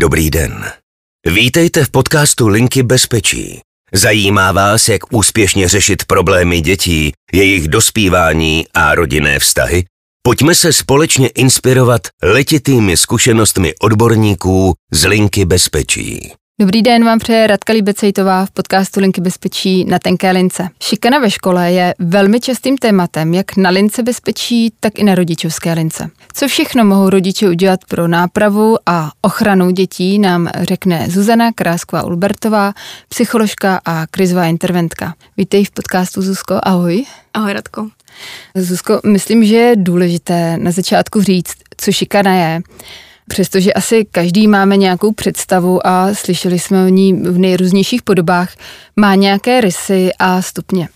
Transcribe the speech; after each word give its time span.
Dobrý 0.00 0.30
den. 0.30 0.64
Vítejte 1.26 1.84
v 1.84 1.90
podcastu 1.90 2.48
Linky 2.48 2.82
bezpečí. 2.82 3.60
Zajímá 3.92 4.52
vás, 4.52 4.88
jak 4.88 5.12
úspěšně 5.12 5.68
řešit 5.68 6.04
problémy 6.04 6.60
dětí, 6.60 7.12
jejich 7.32 7.68
dospívání 7.68 8.66
a 8.74 8.94
rodinné 8.94 9.38
vztahy? 9.38 9.84
Pojďme 10.22 10.54
se 10.54 10.72
společně 10.72 11.28
inspirovat 11.28 12.00
letitými 12.22 12.96
zkušenostmi 12.96 13.74
odborníků 13.80 14.74
z 14.92 15.04
Linky 15.04 15.44
bezpečí. 15.44 16.32
Dobrý 16.60 16.82
den 16.82 17.04
vám 17.04 17.18
přeje 17.18 17.46
Radka 17.46 17.72
Líbecejtová 17.72 18.46
v 18.46 18.50
podcastu 18.50 19.00
Linky 19.00 19.20
bezpečí 19.20 19.84
na 19.84 19.98
tenké 19.98 20.30
lince. 20.30 20.68
Šikana 20.82 21.18
ve 21.18 21.30
škole 21.30 21.72
je 21.72 21.94
velmi 21.98 22.40
častým 22.40 22.78
tématem, 22.78 23.34
jak 23.34 23.56
na 23.56 23.70
lince 23.70 24.02
bezpečí, 24.02 24.72
tak 24.80 24.98
i 24.98 25.04
na 25.04 25.14
rodičovské 25.14 25.72
lince. 25.72 26.10
Co 26.32 26.48
všechno 26.48 26.84
mohou 26.84 27.10
rodiče 27.10 27.48
udělat 27.48 27.80
pro 27.88 28.08
nápravu 28.08 28.76
a 28.86 29.10
ochranu 29.22 29.70
dětí, 29.70 30.18
nám 30.18 30.48
řekne 30.60 31.06
Zuzana 31.08 31.52
Krásková 31.52 32.02
Ulbertová, 32.02 32.72
psycholožka 33.08 33.80
a 33.84 34.06
krizová 34.06 34.46
interventka. 34.46 35.14
Vítej 35.36 35.64
v 35.64 35.70
podcastu 35.70 36.22
Zuzko, 36.22 36.60
ahoj. 36.62 37.04
Ahoj 37.34 37.52
Radko. 37.52 37.88
Zuzko, 38.54 39.00
myslím, 39.06 39.44
že 39.44 39.56
je 39.56 39.76
důležité 39.76 40.56
na 40.56 40.70
začátku 40.70 41.22
říct, 41.22 41.54
co 41.76 41.92
šikana 41.92 42.34
je 42.34 42.62
přestože 43.28 43.72
asi 43.72 44.06
každý 44.10 44.48
máme 44.48 44.76
nějakou 44.76 45.12
představu 45.12 45.86
a 45.86 46.14
slyšeli 46.14 46.58
jsme 46.58 46.84
o 46.84 46.88
ní 46.88 47.12
v 47.14 47.38
nejrůznějších 47.38 48.02
podobách, 48.02 48.54
má 48.96 49.14
nějaké 49.14 49.60
rysy 49.60 50.10
a 50.18 50.42
stupně. 50.42 50.88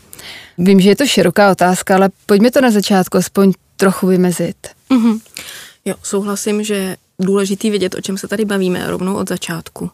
Vím, 0.58 0.80
že 0.80 0.88
je 0.88 0.96
to 0.96 1.06
široká 1.06 1.50
otázka, 1.50 1.94
ale 1.94 2.08
pojďme 2.26 2.50
to 2.50 2.60
na 2.60 2.70
začátku 2.70 3.18
aspoň 3.18 3.52
trochu 3.76 4.06
vymezit. 4.06 4.56
Mm-hmm. 4.90 5.20
Jo, 5.84 5.94
souhlasím, 6.02 6.64
že 6.64 6.96
důležitý 7.20 7.70
vědět, 7.70 7.94
o 7.94 8.00
čem 8.00 8.18
se 8.18 8.28
tady 8.28 8.44
bavíme 8.44 8.86
rovnou 8.86 9.14
od 9.14 9.28
začátku. 9.28 9.90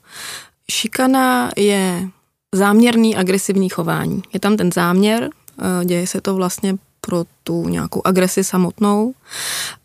Šikana 0.71 1.51
je 1.57 2.09
záměrný 2.55 3.17
agresivní 3.17 3.69
chování. 3.69 4.23
Je 4.33 4.41
tam 4.41 4.57
ten 4.57 4.73
záměr, 4.73 5.29
eh, 5.59 5.85
děje 5.85 6.07
se 6.07 6.21
to 6.21 6.35
vlastně 6.35 6.75
pro 7.01 7.25
tu 7.45 7.69
nějakou 7.69 8.01
agresi 8.05 8.45
samotnou. 8.45 9.15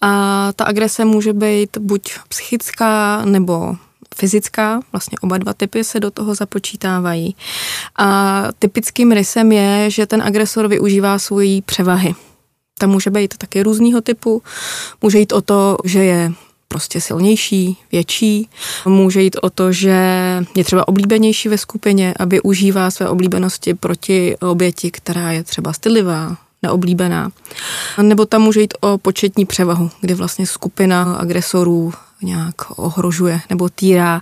A 0.02 0.52
ta 0.56 0.64
agrese 0.64 1.06
může 1.06 1.34
být 1.34 1.78
buď 1.78 2.14
psychická 2.28 3.22
nebo 3.26 3.76
fyzická, 4.16 4.80
vlastně 4.92 5.18
oba 5.22 5.38
dva 5.38 5.54
typy 5.54 5.84
se 5.84 6.00
do 6.00 6.12
toho 6.12 6.36
započítávají. 6.36 7.36
A 7.98 8.44
typickým 8.60 9.12
rysem 9.12 9.52
je, 9.52 9.90
že 9.90 10.06
ten 10.06 10.22
agresor 10.22 10.68
využívá 10.68 11.20
svojí 11.20 11.62
převahy. 11.62 12.16
Ta 12.80 12.88
může 12.88 13.10
být 13.10 13.38
taky 13.38 13.64
různého 13.64 14.02
typu. 14.02 14.42
Může 15.02 15.20
jít 15.20 15.32
o 15.32 15.42
to, 15.42 15.78
že 15.84 16.04
je 16.04 16.32
prostě 16.68 17.02
silnější, 17.02 17.78
větší. 17.92 18.50
Může 18.86 19.22
jít 19.22 19.38
o 19.42 19.50
to, 19.50 19.72
že 19.72 19.98
je 20.56 20.64
třeba 20.64 20.88
oblíbenější 20.88 21.50
ve 21.50 21.58
skupině 21.58 22.14
a 22.14 22.26
využívá 22.26 22.92
své 22.92 23.10
oblíbenosti 23.10 23.74
proti 23.74 24.38
oběti, 24.38 24.92
která 24.92 25.32
je 25.32 25.44
třeba 25.44 25.74
stylivá, 25.74 26.38
neoblíbená. 26.66 27.32
Nebo 28.02 28.26
tam 28.26 28.42
může 28.42 28.62
jít 28.62 28.74
o 28.82 28.98
početní 28.98 29.46
převahu, 29.46 29.92
kdy 30.02 30.14
vlastně 30.14 30.48
skupina 30.48 31.14
agresorů 31.14 31.94
nějak 32.22 32.56
ohrožuje 32.76 33.42
nebo 33.50 33.70
týrá 33.70 34.22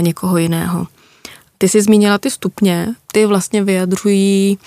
někoho 0.00 0.36
jiného. 0.36 0.86
Ty 1.58 1.68
jsi 1.68 1.82
zmínila 1.82 2.18
ty 2.18 2.30
stupně, 2.30 2.94
ty 3.14 3.26
vlastně 3.26 3.64
vyjadřují, 3.64 4.58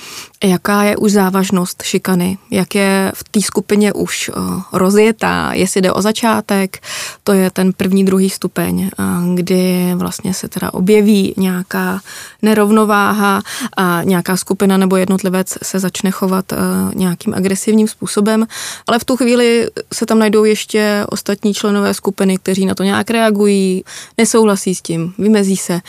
jaká 0.43 0.83
je 0.83 0.97
už 0.97 1.11
závažnost 1.11 1.83
šikany, 1.83 2.37
jak 2.51 2.75
je 2.75 3.11
v 3.15 3.23
té 3.23 3.41
skupině 3.41 3.93
už 3.93 4.29
eh, 4.29 4.33
rozjetá, 4.73 5.53
jestli 5.53 5.81
jde 5.81 5.91
o 5.91 6.01
začátek, 6.01 6.77
to 7.23 7.33
je 7.33 7.51
ten 7.51 7.73
první, 7.73 8.05
druhý 8.05 8.29
stupeň, 8.29 8.81
eh, 8.83 9.03
kdy 9.35 9.91
vlastně 9.95 10.33
se 10.33 10.47
teda 10.47 10.73
objeví 10.73 11.33
nějaká 11.37 11.99
nerovnováha 12.41 13.41
a 13.77 14.03
nějaká 14.03 14.37
skupina 14.37 14.77
nebo 14.77 14.95
jednotlivec 14.95 15.57
se 15.63 15.79
začne 15.79 16.11
chovat 16.11 16.53
eh, 16.53 16.57
nějakým 16.95 17.33
agresivním 17.33 17.87
způsobem, 17.87 18.47
ale 18.87 18.99
v 18.99 19.03
tu 19.05 19.17
chvíli 19.17 19.67
se 19.93 20.05
tam 20.05 20.19
najdou 20.19 20.43
ještě 20.43 21.05
ostatní 21.09 21.53
členové 21.53 21.93
skupiny, 21.93 22.37
kteří 22.37 22.65
na 22.65 22.75
to 22.75 22.83
nějak 22.83 23.09
reagují, 23.09 23.83
nesouhlasí 24.17 24.75
s 24.75 24.81
tím, 24.81 25.13
vymezí 25.17 25.57
se, 25.57 25.81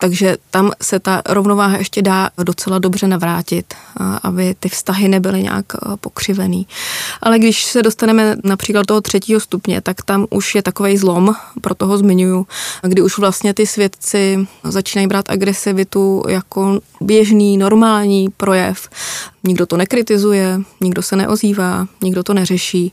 takže 0.00 0.36
tam 0.50 0.70
se 0.82 1.00
ta 1.00 1.22
rovnováha 1.28 1.76
ještě 1.76 2.02
dá 2.02 2.30
docela 2.44 2.78
dobře 2.78 3.06
navrátit, 3.06 3.74
aby 4.22 4.54
ty 4.60 4.68
vztahy 4.68 5.08
nebyly 5.08 5.42
nějak 5.42 5.64
pokřivený. 6.00 6.66
Ale 7.22 7.38
když 7.38 7.64
se 7.64 7.82
dostaneme 7.82 8.36
například 8.44 8.86
toho 8.86 9.00
třetího 9.00 9.40
stupně, 9.40 9.80
tak 9.80 10.02
tam 10.02 10.26
už 10.30 10.54
je 10.54 10.62
takový 10.62 10.96
zlom, 10.96 11.34
pro 11.60 11.74
toho 11.74 11.98
zmiňuju, 11.98 12.46
kdy 12.82 13.02
už 13.02 13.18
vlastně 13.18 13.54
ty 13.54 13.66
svědci 13.66 14.46
začínají 14.64 15.06
brát 15.08 15.30
agresivitu 15.30 16.22
jako 16.28 16.80
běžný, 17.00 17.56
normální 17.56 18.28
projev 18.36 18.88
Nikdo 19.44 19.66
to 19.66 19.76
nekritizuje, 19.76 20.60
nikdo 20.80 21.02
se 21.02 21.16
neozývá, 21.16 21.86
nikdo 22.02 22.22
to 22.22 22.34
neřeší. 22.34 22.92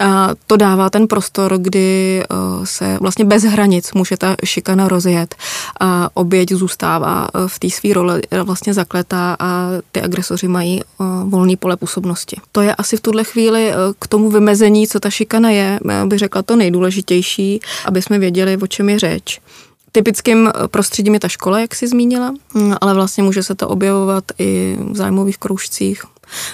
A 0.00 0.30
to 0.46 0.56
dává 0.56 0.90
ten 0.90 1.08
prostor, 1.08 1.58
kdy 1.58 2.20
eh, 2.22 2.36
se 2.64 2.98
vlastně 3.00 3.24
bez 3.24 3.42
hranic 3.42 3.92
může 3.92 4.16
ta 4.16 4.36
šikana 4.44 4.88
rozjet 4.88 5.34
a 5.80 6.10
oběť 6.14 6.52
zůstává 6.52 7.28
eh, 7.34 7.38
v 7.46 7.58
té 7.58 7.70
své 7.70 7.92
roli 7.92 8.22
vlastně 8.42 8.74
zakletá 8.74 9.36
a 9.38 9.68
ty 9.92 10.00
agresoři 10.00 10.48
mají 10.48 10.80
eh, 10.82 11.04
volný 11.24 11.56
pole 11.56 11.76
působnosti. 11.76 12.36
To 12.52 12.60
je 12.60 12.74
asi 12.74 12.96
v 12.96 13.00
tuhle 13.00 13.24
chvíli 13.24 13.72
k 13.98 14.06
tomu 14.06 14.30
vymezení, 14.30 14.86
co 14.86 15.00
ta 15.00 15.10
šikana 15.10 15.50
je, 15.50 15.80
bych 16.04 16.18
řekla 16.18 16.42
to 16.42 16.56
nejdůležitější, 16.56 17.60
aby 17.84 18.02
jsme 18.02 18.18
věděli, 18.18 18.56
o 18.56 18.66
čem 18.66 18.88
je 18.88 18.98
řeč. 18.98 19.40
Typickým 19.98 20.46
eh, 20.48 20.68
prostředím 20.68 21.14
je 21.14 21.20
ta 21.20 21.28
škola, 21.28 21.60
jak 21.60 21.74
jsi 21.74 21.88
zmínila, 21.88 22.34
mm, 22.54 22.74
ale 22.80 22.94
vlastně 22.94 23.22
může 23.22 23.42
se 23.42 23.54
to 23.54 23.68
objevovat 23.68 24.24
i 24.38 24.76
v 24.90 24.96
zájmových 24.96 25.38
kroužcích, 25.38 26.02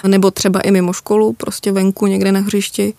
nebo 0.07 0.31
třeba 0.31 0.59
i 0.59 0.71
mimo 0.71 0.93
školu, 0.93 1.33
prostě 1.33 1.71
venku 1.71 2.07
někde 2.07 2.31
na 2.31 2.39
hřišti. 2.39 2.93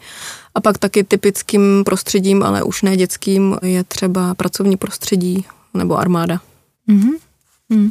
A 0.55 0.61
pak 0.61 0.79
taky 0.79 1.05
typickým 1.05 1.83
prostředím, 1.84 2.43
ale 2.43 2.62
už 2.62 2.83
ne 2.83 2.97
dětským, 2.97 3.57
je 3.62 3.84
třeba 3.84 4.34
pracovní 4.34 4.77
prostředí 4.77 5.45
nebo 5.75 5.99
armáda. 5.99 6.41
Mm-hmm. 6.89 7.13
Mm. 7.69 7.91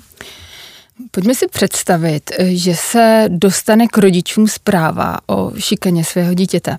Pojďme 1.11 1.35
si 1.35 1.47
představit, 1.47 2.31
že 2.39 2.75
se 2.75 3.25
dostane 3.27 3.87
k 3.87 3.97
rodičům 3.97 4.47
zpráva 4.47 5.17
o 5.27 5.51
šikaně 5.57 6.03
svého 6.03 6.33
dítěte. 6.33 6.77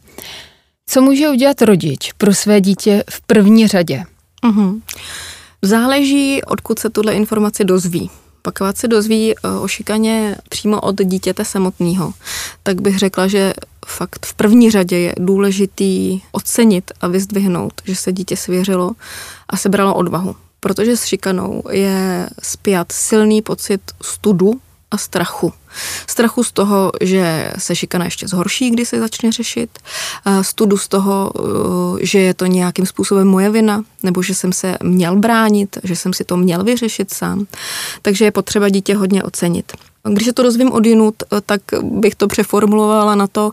Co 0.86 1.02
může 1.02 1.28
udělat 1.28 1.62
rodič 1.62 2.12
pro 2.12 2.34
své 2.34 2.60
dítě 2.60 3.04
v 3.10 3.20
první 3.20 3.68
řadě? 3.68 4.04
Mm-hmm. 4.44 4.80
Záleží, 5.62 6.42
odkud 6.44 6.78
se 6.78 6.90
tuhle 6.90 7.14
informaci 7.14 7.64
dozví. 7.64 8.10
Pokud 8.42 8.76
se 8.76 8.88
dozví 8.88 9.34
eh, 9.34 9.48
o 9.48 9.68
šikaně 9.68 10.36
přímo 10.48 10.80
od 10.80 11.02
dítěte 11.02 11.44
samotného, 11.44 12.12
tak 12.62 12.80
bych 12.80 12.98
řekla, 12.98 13.26
že 13.26 13.54
fakt 13.86 14.26
v 14.26 14.34
první 14.34 14.70
řadě 14.70 14.98
je 14.98 15.14
důležitý 15.18 16.20
ocenit 16.32 16.90
a 17.00 17.08
vyzdvihnout, 17.08 17.72
že 17.84 17.96
se 17.96 18.12
dítě 18.12 18.36
svěřilo 18.36 18.92
a 19.48 19.56
sebralo 19.56 19.94
odvahu. 19.94 20.36
Protože 20.60 20.96
s 20.96 21.04
šikanou 21.04 21.62
je 21.70 22.28
spjat 22.42 22.92
silný 22.92 23.42
pocit 23.42 23.80
studu 24.02 24.60
a 24.90 24.98
strachu. 24.98 25.52
Strachu 26.06 26.44
z 26.44 26.52
toho, 26.52 26.92
že 27.00 27.52
se 27.58 27.76
šikana 27.76 28.04
ještě 28.04 28.28
zhorší, 28.28 28.70
když 28.70 28.88
se 28.88 29.00
začne 29.00 29.32
řešit. 29.32 29.78
Studu 30.42 30.76
z 30.76 30.88
toho, 30.88 31.32
eh, 31.38 32.06
že 32.06 32.18
je 32.18 32.34
to 32.34 32.46
nějakým 32.46 32.86
způsobem 32.86 33.28
moje 33.28 33.50
vina, 33.50 33.84
nebo 34.02 34.22
že 34.22 34.34
jsem 34.34 34.52
se 34.52 34.76
měl 34.82 35.16
bránit, 35.16 35.78
že 35.84 35.96
jsem 35.96 36.12
si 36.12 36.24
to 36.24 36.36
měl 36.36 36.64
vyřešit 36.64 37.14
sám. 37.14 37.46
Takže 38.02 38.24
je 38.24 38.30
potřeba 38.30 38.68
dítě 38.68 38.94
hodně 38.94 39.22
ocenit. 39.22 39.72
Když 40.12 40.26
se 40.26 40.32
to 40.32 40.42
dozvím 40.42 40.72
od 40.72 40.86
jinut, 40.86 41.14
eh, 41.22 41.40
tak 41.46 41.60
bych 41.82 42.14
to 42.14 42.28
přeformulovala 42.28 43.14
na 43.14 43.26
to, 43.26 43.52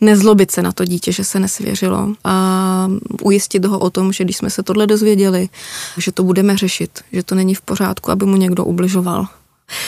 nezlobit 0.00 0.50
se 0.50 0.62
na 0.62 0.72
to 0.72 0.84
dítě, 0.84 1.12
že 1.12 1.24
se 1.24 1.40
nesvěřilo 1.40 2.14
a 2.24 2.88
ujistit 3.22 3.64
ho 3.64 3.78
o 3.78 3.90
tom, 3.90 4.12
že 4.12 4.24
když 4.24 4.36
jsme 4.36 4.50
se 4.50 4.62
tohle 4.62 4.86
dozvěděli, 4.86 5.48
že 5.96 6.12
to 6.12 6.22
budeme 6.22 6.56
řešit, 6.56 7.00
že 7.12 7.22
to 7.22 7.34
není 7.34 7.54
v 7.54 7.60
pořádku, 7.60 8.10
aby 8.10 8.26
mu 8.26 8.36
někdo 8.36 8.64
ubližoval. 8.64 9.26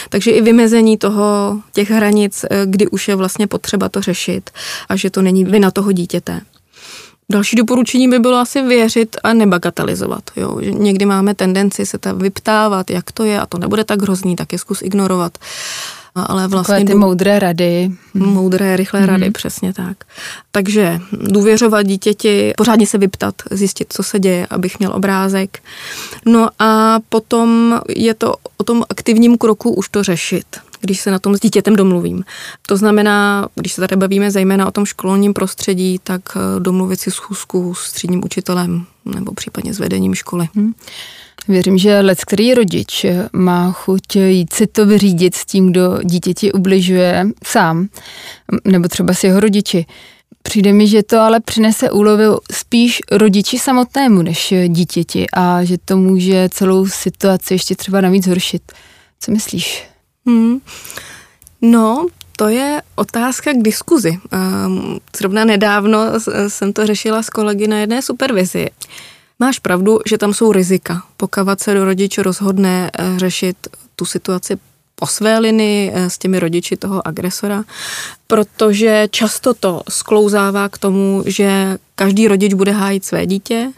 Takže 0.08 0.30
i 0.30 0.42
vymezení 0.42 0.98
toho, 0.98 1.60
těch 1.72 1.90
hranic, 1.90 2.44
eh, 2.50 2.62
kdy 2.66 2.88
už 2.88 3.08
je 3.08 3.16
vlastně 3.16 3.46
potřeba 3.46 3.88
to 3.88 4.00
řešit 4.00 4.50
a 4.88 4.96
že 4.96 5.10
to 5.10 5.22
není 5.22 5.44
vina 5.44 5.70
toho 5.70 5.92
dítěte. 5.92 6.40
Další 7.30 7.56
doporučení 7.56 8.08
by 8.08 8.18
bylo 8.18 8.36
asi 8.36 8.62
věřit 8.62 9.16
a 9.24 9.32
nebagatelizovat. 9.32 10.30
Jo? 10.36 10.58
Že 10.62 10.70
někdy 10.70 11.06
máme 11.06 11.34
tendenci 11.34 11.86
se 11.86 11.98
tam 11.98 12.18
vyptávat, 12.18 12.90
jak 12.90 13.12
to 13.12 13.24
je 13.24 13.40
a 13.40 13.46
to 13.46 13.58
nebude 13.58 13.84
tak 13.84 14.02
hrozný, 14.02 14.36
tak 14.36 14.52
je 14.52 14.58
zkus 14.58 14.82
ignorovat 14.82 15.38
ale 16.14 16.48
vlastně... 16.48 16.74
Takové 16.74 16.92
ty 16.92 16.94
moudré 16.94 17.38
rady. 17.38 17.90
Moudré, 18.14 18.76
rychlé 18.76 19.00
mm. 19.00 19.06
rady, 19.06 19.30
přesně 19.30 19.72
tak. 19.72 19.96
Takže 20.52 21.00
důvěřovat 21.12 21.86
dítěti, 21.86 22.52
pořádně 22.56 22.86
se 22.86 22.98
vyptat, 22.98 23.34
zjistit, 23.50 23.92
co 23.92 24.02
se 24.02 24.20
děje, 24.20 24.46
abych 24.50 24.78
měl 24.78 24.92
obrázek. 24.94 25.58
No 26.26 26.48
a 26.58 26.98
potom 27.08 27.80
je 27.88 28.14
to 28.14 28.34
o 28.56 28.64
tom 28.64 28.84
aktivním 28.90 29.38
kroku 29.38 29.74
už 29.74 29.88
to 29.88 30.02
řešit 30.02 30.46
když 30.82 31.00
se 31.00 31.10
na 31.10 31.18
tom 31.18 31.36
s 31.36 31.40
dítětem 31.40 31.76
domluvím. 31.76 32.24
To 32.66 32.76
znamená, 32.76 33.48
když 33.54 33.72
se 33.72 33.80
tady 33.80 33.96
bavíme 33.96 34.30
zejména 34.30 34.66
o 34.66 34.70
tom 34.70 34.86
školním 34.86 35.34
prostředí, 35.34 36.00
tak 36.04 36.22
eh, 36.36 36.60
domluvit 36.60 37.00
si 37.00 37.10
schůzku 37.10 37.74
s 37.74 37.92
třídním 37.92 38.24
učitelem, 38.24 38.86
nebo 39.04 39.32
případně 39.34 39.74
s 39.74 39.78
vedením 39.78 40.14
školy. 40.14 40.48
Hmm. 40.54 40.72
Věřím, 41.48 41.78
že 41.78 42.00
let, 42.00 42.24
který 42.24 42.54
rodič 42.54 43.06
má 43.32 43.72
chuť 43.72 44.16
jít 44.16 44.52
si 44.52 44.66
to 44.66 44.86
vyřídit 44.86 45.34
s 45.34 45.44
tím, 45.44 45.70
kdo 45.70 45.98
dítěti 46.04 46.52
ubližuje 46.52 47.26
sám, 47.44 47.88
nebo 48.64 48.88
třeba 48.88 49.14
s 49.14 49.24
jeho 49.24 49.40
rodiči. 49.40 49.86
Přijde 50.42 50.72
mi, 50.72 50.86
že 50.86 51.02
to 51.02 51.20
ale 51.20 51.40
přinese 51.40 51.90
úlovy 51.90 52.24
spíš 52.52 53.00
rodiči 53.10 53.58
samotnému 53.58 54.22
než 54.22 54.54
dítěti 54.68 55.26
a 55.32 55.64
že 55.64 55.78
to 55.84 55.96
může 55.96 56.48
celou 56.48 56.86
situaci 56.86 57.54
ještě 57.54 57.76
třeba 57.76 58.00
navíc 58.00 58.24
zhoršit. 58.24 58.62
Co 59.20 59.32
myslíš? 59.32 59.84
Hmm. 60.26 60.60
No, 61.62 62.06
to 62.36 62.48
je 62.48 62.82
otázka 62.94 63.52
k 63.52 63.62
diskuzi. 63.62 64.18
Um, 64.66 65.00
zrovna 65.16 65.44
nedávno 65.44 65.98
jsem 66.48 66.72
to 66.72 66.86
řešila 66.86 67.22
s 67.22 67.30
kolegy 67.30 67.66
na 67.66 67.78
jedné 67.78 68.02
supervizi. 68.02 68.68
Máš 69.42 69.58
pravdu, 69.58 69.98
že 70.06 70.18
tam 70.18 70.34
jsou 70.34 70.52
rizika. 70.52 71.02
Pokud 71.16 71.60
se 71.60 71.74
do 71.74 71.84
rodič 71.84 72.18
rozhodne 72.18 72.90
eh, 72.98 73.18
řešit 73.18 73.56
tu 73.96 74.04
situaci 74.04 74.56
po 74.94 75.06
své 75.06 75.38
linii 75.38 75.92
eh, 75.94 76.10
s 76.10 76.18
těmi 76.18 76.38
rodiči 76.38 76.76
toho 76.76 77.06
agresora, 77.06 77.64
protože 78.26 79.08
často 79.10 79.54
to 79.54 79.82
sklouzává 79.88 80.68
k 80.68 80.78
tomu, 80.78 81.22
že 81.26 81.78
každý 81.94 82.28
rodič 82.28 82.54
bude 82.54 82.72
hájit 82.72 83.04
své 83.04 83.26
dítě, 83.26 83.72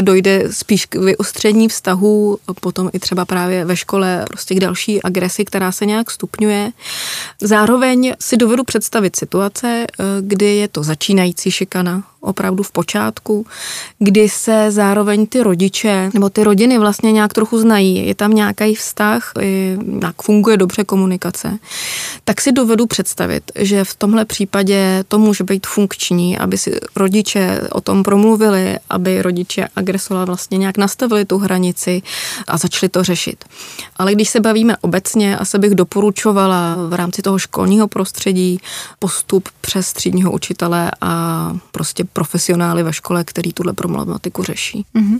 dojde 0.00 0.52
spíš 0.52 0.86
k 0.86 0.94
vyostření 0.94 1.68
vztahů, 1.68 2.38
potom 2.60 2.90
i 2.92 2.98
třeba 2.98 3.24
právě 3.24 3.64
ve 3.64 3.76
škole 3.76 4.24
prostě 4.28 4.54
k 4.54 4.60
další 4.60 5.02
agresi, 5.02 5.44
která 5.44 5.72
se 5.72 5.86
nějak 5.86 6.10
stupňuje. 6.10 6.70
Zároveň 7.42 8.12
si 8.20 8.36
dovedu 8.36 8.64
představit 8.64 9.16
situace, 9.16 9.86
eh, 9.86 10.04
kdy 10.20 10.56
je 10.56 10.68
to 10.68 10.82
začínající 10.82 11.50
šikana, 11.50 12.04
opravdu 12.20 12.62
v 12.62 12.72
počátku, 12.72 13.46
kdy 13.98 14.28
se 14.28 14.70
zároveň 14.70 15.26
ty 15.26 15.42
rodiče 15.42 16.10
nebo 16.14 16.30
ty 16.30 16.44
rodiny 16.44 16.78
vlastně 16.78 17.12
nějak 17.12 17.32
trochu 17.32 17.58
znají, 17.58 18.06
je 18.06 18.14
tam 18.14 18.34
nějaký 18.34 18.74
vztah, 18.74 19.32
jak 20.02 20.22
funguje 20.22 20.56
dobře 20.56 20.84
komunikace, 20.84 21.58
tak 22.24 22.40
si 22.40 22.52
dovedu 22.52 22.86
představit, 22.86 23.52
že 23.54 23.84
v 23.84 23.94
tomhle 23.94 24.24
případě 24.24 25.04
to 25.08 25.18
může 25.18 25.44
být 25.44 25.66
funkční, 25.66 26.38
aby 26.38 26.58
si 26.58 26.80
rodiče 26.96 27.60
o 27.72 27.80
tom 27.80 28.02
promluvili, 28.02 28.76
aby 28.90 29.22
rodiče 29.22 29.68
agresora 29.76 30.24
vlastně 30.24 30.58
nějak 30.58 30.78
nastavili 30.78 31.24
tu 31.24 31.38
hranici 31.38 32.02
a 32.48 32.58
začali 32.58 32.88
to 32.88 33.04
řešit. 33.04 33.44
Ale 33.96 34.14
když 34.14 34.28
se 34.28 34.40
bavíme 34.40 34.76
obecně, 34.80 35.36
asi 35.38 35.58
bych 35.58 35.74
doporučovala 35.74 36.76
v 36.88 36.94
rámci 36.94 37.22
toho 37.22 37.38
školního 37.38 37.88
prostředí 37.88 38.60
postup 38.98 39.48
přes 39.60 39.92
třídního 39.92 40.32
učitele 40.32 40.90
a 41.00 41.52
prostě 41.72 42.04
profesionály 42.12 42.82
ve 42.82 42.92
škole, 42.92 43.24
který 43.24 43.52
tuhle 43.52 43.72
problematiku 43.72 44.42
řeší. 44.42 44.84
Mm-hmm. 44.94 45.18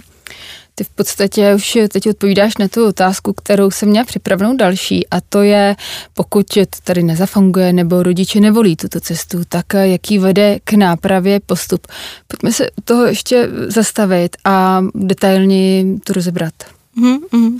Ty 0.74 0.84
v 0.84 0.88
podstatě 0.90 1.54
už 1.54 1.78
teď 1.92 2.08
odpovídáš 2.08 2.56
na 2.56 2.68
tu 2.68 2.86
otázku, 2.86 3.32
kterou 3.32 3.70
jsem 3.70 3.88
měla 3.88 4.04
připravenou 4.04 4.56
další 4.56 5.08
a 5.08 5.20
to 5.20 5.42
je, 5.42 5.76
pokud 6.14 6.46
to 6.46 6.78
tady 6.84 7.02
nezafunguje 7.02 7.72
nebo 7.72 8.02
rodiče 8.02 8.40
nevolí 8.40 8.76
tuto 8.76 9.00
cestu, 9.00 9.42
tak 9.48 9.66
jaký 9.74 10.18
vede 10.18 10.58
k 10.64 10.72
nápravě 10.72 11.40
postup. 11.46 11.86
Pojďme 12.26 12.52
se 12.52 12.70
u 12.70 12.80
toho 12.84 13.06
ještě 13.06 13.48
zastavit 13.66 14.36
a 14.44 14.84
detailně 14.94 15.84
to 16.04 16.12
rozebrat. 16.12 16.54
Mm-hmm. 17.02 17.58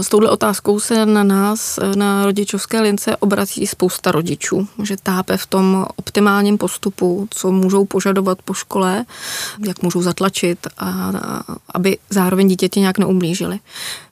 S 0.00 0.08
touhle 0.08 0.30
otázkou 0.30 0.80
se 0.80 1.06
na 1.06 1.24
nás, 1.24 1.78
na 1.94 2.24
rodičovské 2.24 2.80
lince, 2.80 3.16
obrací 3.16 3.66
spousta 3.66 4.12
rodičů, 4.12 4.68
že 4.82 4.96
tápe 5.02 5.36
v 5.36 5.46
tom 5.46 5.86
optimálním 5.96 6.58
postupu, 6.58 7.28
co 7.30 7.52
můžou 7.52 7.84
požadovat 7.84 8.38
po 8.42 8.54
škole, 8.54 9.04
jak 9.66 9.82
můžou 9.82 10.02
zatlačit, 10.02 10.66
a, 10.78 10.88
a, 10.88 11.42
aby 11.74 11.98
zároveň 12.10 12.48
dítěti 12.48 12.80
nějak 12.80 12.98
neublížili. 12.98 13.58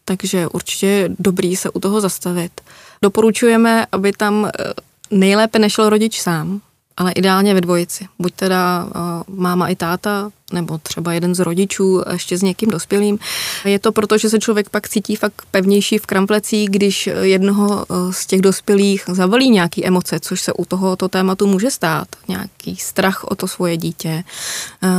Takže 0.05 0.47
určitě 0.47 0.87
je 0.87 1.11
dobrý 1.19 1.57
se 1.57 1.71
u 1.71 1.81
toho 1.81 2.01
zastavit. 2.01 2.61
Doporučujeme, 3.03 3.87
aby 3.93 4.13
tam 4.13 4.47
eh, 4.47 4.73
nejlépe 5.11 5.59
nešel 5.59 5.89
rodič 5.89 6.21
sám, 6.21 6.61
ale 6.97 7.13
ideálně 7.13 7.55
ve 7.55 7.61
dvojici. 7.61 8.09
Buď 8.19 8.33
teda 8.35 8.85
uh, 8.85 9.37
máma 9.37 9.69
i 9.69 9.77
táta, 9.77 10.31
nebo 10.53 10.79
třeba 10.79 11.13
jeden 11.13 11.35
z 11.35 11.39
rodičů 11.39 12.03
ještě 12.13 12.39
s 12.39 12.43
někým 12.43 12.71
dospělým. 12.71 13.19
Je 13.65 13.79
to 13.79 13.93
proto, 13.93 14.19
že 14.19 14.31
se 14.31 14.39
člověk 14.39 14.71
pak 14.71 14.89
cítí 14.89 15.17
fakt 15.17 15.43
pevnější 15.51 15.99
v 15.99 16.07
kramplecích, 16.07 16.71
když 16.71 17.09
jednoho 17.21 17.87
z 18.11 18.27
těch 18.27 18.41
dospělých 18.41 19.05
zavalí 19.09 19.51
nějaký 19.51 19.87
emoce, 19.87 20.21
což 20.21 20.41
se 20.41 20.53
u 20.53 20.65
tohoto 20.65 21.09
tématu 21.09 21.47
může 21.47 21.71
stát. 21.71 22.09
Nějaký 22.29 22.77
strach 22.77 23.25
o 23.25 23.35
to 23.35 23.49
svoje 23.49 23.77
dítě, 23.77 24.25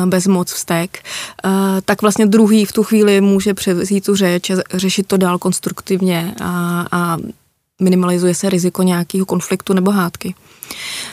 bezmoc, 0.06 0.54
vztek. 0.54 1.04
Tak 1.86 2.02
vlastně 2.02 2.26
druhý 2.26 2.66
v 2.66 2.72
tu 2.72 2.84
chvíli 2.84 3.22
může 3.22 3.54
převzít 3.54 4.06
tu 4.06 4.16
řeč 4.16 4.52
řešit 4.74 5.08
to 5.08 5.18
dál 5.18 5.38
konstruktivně 5.38 6.36
a, 6.42 6.86
a 6.92 7.18
minimalizuje 7.82 8.36
se 8.36 8.50
riziko 8.50 8.84
nějakého 8.84 9.26
konfliktu 9.26 9.74
nebo 9.74 9.92
hádky. 9.92 10.36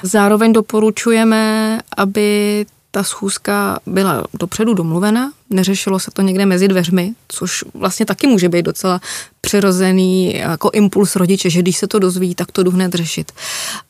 Zároveň 0.03 0.53
doporučujeme, 0.53 1.81
aby 1.97 2.67
ta 2.95 3.03
schůzka 3.03 3.79
byla 3.87 4.25
dopředu 4.35 4.75
domluvena, 4.75 5.33
neřešilo 5.51 5.99
se 5.99 6.11
to 6.11 6.23
někde 6.23 6.47
mezi 6.47 6.69
dveřmi, 6.69 7.13
což 7.29 7.65
vlastně 7.75 8.07
taky 8.07 8.27
může 8.27 8.49
být 8.49 8.63
docela 8.63 9.01
přirozený 9.41 10.37
jako 10.37 10.71
impuls 10.73 11.17
rodiče, 11.17 11.51
že 11.51 11.63
když 11.63 11.79
se 11.79 11.87
to 11.87 11.99
dozví, 11.99 12.35
tak 12.35 12.53
to 12.53 12.63
jdu 12.63 12.71
hned 12.71 12.95
řešit. 12.95 13.33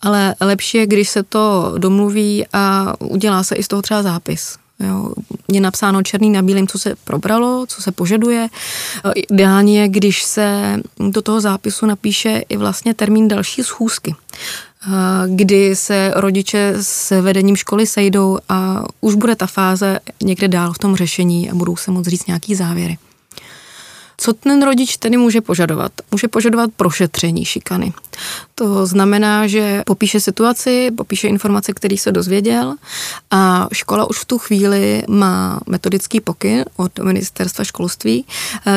Ale 0.00 0.34
lepší 0.40 0.78
je, 0.78 0.86
když 0.86 1.08
se 1.08 1.22
to 1.22 1.74
domluví 1.78 2.44
a 2.52 2.94
udělá 2.98 3.42
se 3.42 3.54
i 3.54 3.62
z 3.62 3.68
toho 3.68 3.82
třeba 3.82 4.02
zápis. 4.02 4.56
Jo, 4.80 5.12
je 5.52 5.60
napsáno 5.60 6.02
černý 6.02 6.30
na 6.30 6.42
bílým, 6.42 6.68
co 6.68 6.78
se 6.78 6.94
probralo, 7.04 7.66
co 7.68 7.82
se 7.82 7.92
požaduje. 7.92 8.48
Ideálně 9.14 9.80
je, 9.80 9.88
když 9.88 10.22
se 10.22 10.76
do 11.10 11.22
toho 11.22 11.40
zápisu 11.40 11.86
napíše 11.86 12.42
i 12.48 12.56
vlastně 12.56 12.94
termín 12.94 13.28
další 13.28 13.62
schůzky 13.62 14.14
kdy 15.26 15.76
se 15.76 16.12
rodiče 16.16 16.74
s 16.80 17.20
vedením 17.20 17.56
školy 17.56 17.86
sejdou 17.86 18.38
a 18.48 18.84
už 19.00 19.14
bude 19.14 19.36
ta 19.36 19.46
fáze 19.46 19.98
někde 20.22 20.48
dál 20.48 20.72
v 20.72 20.78
tom 20.78 20.96
řešení 20.96 21.50
a 21.50 21.54
budou 21.54 21.76
se 21.76 21.90
moct 21.90 22.06
říct 22.06 22.26
nějaký 22.26 22.54
závěry. 22.54 22.98
Co 24.16 24.32
ten 24.32 24.62
rodič 24.62 24.96
tedy 24.96 25.16
může 25.16 25.40
požadovat? 25.40 25.92
Může 26.10 26.28
požadovat 26.28 26.70
prošetření 26.76 27.44
šikany. 27.44 27.92
To 28.54 28.86
znamená, 28.86 29.46
že 29.46 29.82
popíše 29.86 30.20
situaci, 30.20 30.90
popíše 30.96 31.28
informace, 31.28 31.72
které 31.72 31.96
se 31.98 32.12
dozvěděl 32.12 32.74
a 33.30 33.68
škola 33.72 34.10
už 34.10 34.18
v 34.18 34.24
tu 34.24 34.38
chvíli 34.38 35.02
má 35.08 35.60
metodický 35.66 36.20
pokyn 36.20 36.64
od 36.76 36.98
ministerstva 36.98 37.64
školství, 37.64 38.24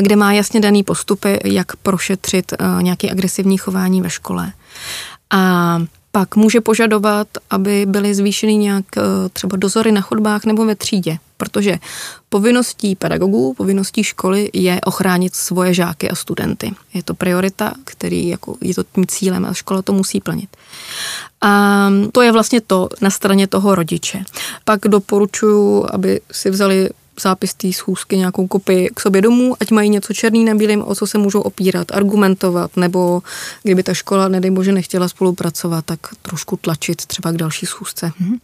kde 0.02 0.16
má 0.16 0.34
jasně 0.34 0.60
daný 0.60 0.84
postupy, 0.84 1.40
jak 1.44 1.76
prošetřit 1.76 2.54
eh, 2.54 2.84
nějaké 2.84 3.12
agresivní 3.12 3.58
chování 3.58 4.02
ve 4.02 4.10
škole. 4.10 4.54
A 5.30 5.80
pak 6.18 6.36
může 6.36 6.62
požadovat, 6.62 7.28
aby 7.50 7.86
byly 7.86 8.16
zvýšeny 8.16 8.56
nějak 8.56 8.86
eh, 8.98 9.02
třeba 9.34 9.58
dozory 9.58 9.92
na 9.92 10.02
chodbách 10.02 10.46
nebo 10.46 10.66
ve 10.66 10.76
třídě, 10.76 11.18
protože 11.38 11.78
povinností 12.30 12.96
pedagogů, 12.96 13.54
povinností 13.54 14.04
školy 14.04 14.50
je 14.54 14.82
ochránit 14.82 15.36
svoje 15.36 15.74
žáky 15.74 16.10
a 16.10 16.16
studenty. 16.16 16.74
Je 16.94 17.04
to 17.04 17.14
priorita, 17.14 17.74
který 17.84 18.28
jako 18.28 18.58
je 18.62 18.76
to 18.76 18.84
tím 18.84 19.06
cílem 19.08 19.46
a 19.46 19.54
škola 19.54 19.82
to 19.82 19.94
musí 19.94 20.22
plnit. 20.22 20.50
A 21.42 21.90
to 22.12 22.22
je 22.22 22.32
vlastně 22.32 22.62
to 22.62 22.90
na 23.02 23.10
straně 23.10 23.48
toho 23.48 23.76
rodiče. 23.76 24.24
Pak 24.66 24.80
doporučuji, 24.82 25.86
aby 25.94 26.22
si 26.32 26.50
vzali 26.50 26.90
zápis 27.22 27.54
té 27.54 27.74
schůzky, 27.74 28.18
nějakou 28.18 28.48
kopii 28.48 28.90
k 28.94 29.00
sobě 29.00 29.22
domů, 29.22 29.56
ať 29.60 29.72
mají 29.72 29.90
něco 29.90 30.14
černý 30.14 30.46
na 30.46 30.56
bílém, 30.56 30.84
o 30.88 30.96
co 30.96 31.08
se 31.08 31.18
můžou 31.18 31.42
opírat, 31.42 31.92
argumentovat, 31.92 32.78
nebo 32.78 33.22
kdyby 33.64 33.84
ta 33.84 33.94
škola, 33.94 34.28
nedej 34.28 34.52
bože, 34.52 34.72
nechtěla 34.72 35.08
spolupracovat, 35.08 35.86
tak 35.86 36.00
trošku 36.22 36.58
tlačit 36.58 37.06
třeba 37.06 37.32
k 37.32 37.38
další 37.38 37.66
schůzce. 37.66 38.12
Hmm. 38.20 38.38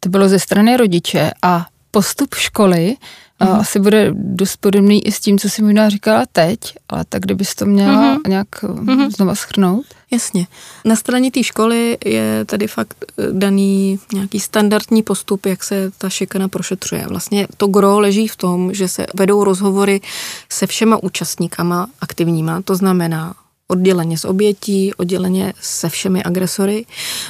To 0.00 0.08
bylo 0.08 0.28
ze 0.28 0.38
strany 0.38 0.76
rodiče 0.76 1.30
a 1.42 1.66
postup 1.90 2.34
školy 2.34 2.96
mm-hmm. 3.40 3.60
asi 3.60 3.80
bude 3.80 4.10
dost 4.14 4.56
podobný 4.56 5.06
i 5.06 5.12
s 5.12 5.20
tím, 5.20 5.38
co 5.38 5.48
jsi 5.48 5.62
možná 5.62 5.88
říkala 5.88 6.24
teď, 6.32 6.58
ale 6.88 7.04
tak 7.08 7.22
kdybys 7.22 7.54
to 7.54 7.66
měla 7.66 8.16
mm-hmm. 8.16 8.28
nějak 8.28 8.48
mm-hmm. 8.62 9.10
znova 9.10 9.34
schrnout. 9.34 9.84
Jasně. 10.10 10.46
Na 10.84 10.96
straně 10.96 11.30
té 11.30 11.42
školy 11.42 11.98
je 12.04 12.44
tady 12.44 12.66
fakt 12.66 13.04
eh, 13.18 13.26
daný 13.32 13.98
nějaký 14.12 14.40
standardní 14.40 15.02
postup, 15.02 15.46
jak 15.46 15.64
se 15.64 15.90
ta 15.98 16.08
šikana 16.08 16.48
prošetřuje. 16.48 17.06
Vlastně 17.08 17.46
to 17.56 17.66
gro 17.66 18.00
leží 18.00 18.28
v 18.28 18.36
tom, 18.36 18.74
že 18.74 18.88
se 18.88 19.06
vedou 19.14 19.44
rozhovory 19.44 20.00
se 20.48 20.66
všema 20.66 21.02
účastníkama 21.02 21.88
aktivníma, 22.00 22.62
to 22.62 22.76
znamená 22.76 23.34
odděleně 23.68 24.18
s 24.18 24.24
obětí, 24.24 24.94
odděleně 24.94 25.52
se 25.60 25.88
všemi 25.88 26.22
agresory. 26.22 26.86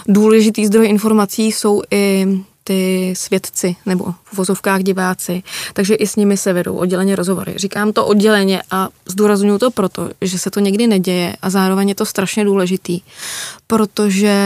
Důležitý 0.08 0.66
zdroj 0.66 0.88
informací 0.88 1.52
jsou 1.52 1.82
i 1.90 2.26
ty 2.68 3.14
svědci 3.16 3.76
nebo 3.86 4.04
v 4.24 4.36
vozovkách 4.36 4.82
diváci, 4.82 5.42
takže 5.72 5.94
i 5.94 6.06
s 6.06 6.16
nimi 6.16 6.36
se 6.36 6.52
vedou 6.52 6.76
odděleně 6.76 7.16
rozhovory. 7.16 7.54
Říkám 7.56 7.92
to 7.92 8.06
odděleně 8.06 8.62
a 8.70 8.88
zdůraznuju 9.06 9.58
to 9.58 9.70
proto, 9.70 10.10
že 10.20 10.38
se 10.38 10.50
to 10.50 10.60
někdy 10.60 10.86
neděje 10.86 11.36
a 11.42 11.50
zároveň 11.50 11.88
je 11.88 11.94
to 11.94 12.06
strašně 12.06 12.44
důležitý, 12.44 13.00
protože 13.66 14.36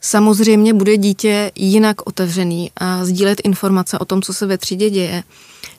samozřejmě 0.00 0.74
bude 0.74 0.96
dítě 0.96 1.50
jinak 1.54 2.06
otevřený 2.06 2.70
a 2.76 3.04
sdílet 3.04 3.40
informace 3.44 3.98
o 3.98 4.04
tom, 4.04 4.22
co 4.22 4.34
se 4.34 4.46
ve 4.46 4.58
třídě 4.58 4.90
děje, 4.90 5.22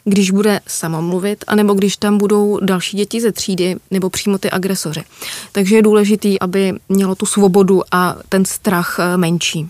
když 0.03 0.31
bude 0.31 0.59
samomluvit, 0.67 1.43
anebo 1.47 1.73
když 1.73 1.97
tam 1.97 2.17
budou 2.17 2.59
další 2.61 2.97
děti 2.97 3.21
ze 3.21 3.31
třídy, 3.31 3.75
nebo 3.91 4.09
přímo 4.09 4.37
ty 4.37 4.51
agresoři. 4.51 5.03
Takže 5.51 5.75
je 5.75 5.81
důležitý, 5.81 6.39
aby 6.39 6.73
mělo 6.89 7.15
tu 7.15 7.25
svobodu 7.25 7.81
a 7.91 8.15
ten 8.29 8.45
strach 8.45 8.99
eh, 8.99 9.17
menší. 9.17 9.67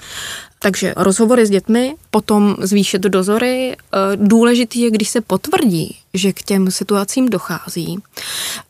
Takže 0.59 0.93
rozhovory 0.97 1.45
s 1.45 1.49
dětmi, 1.49 1.95
potom 2.11 2.55
zvýšit 2.59 3.01
dozory. 3.01 3.77
Eh, 3.77 3.97
důležitý 4.15 4.81
je, 4.81 4.91
když 4.91 5.09
se 5.09 5.21
potvrdí, 5.21 5.97
že 6.13 6.33
k 6.33 6.43
těm 6.43 6.71
situacím 6.71 7.29
dochází, 7.29 7.97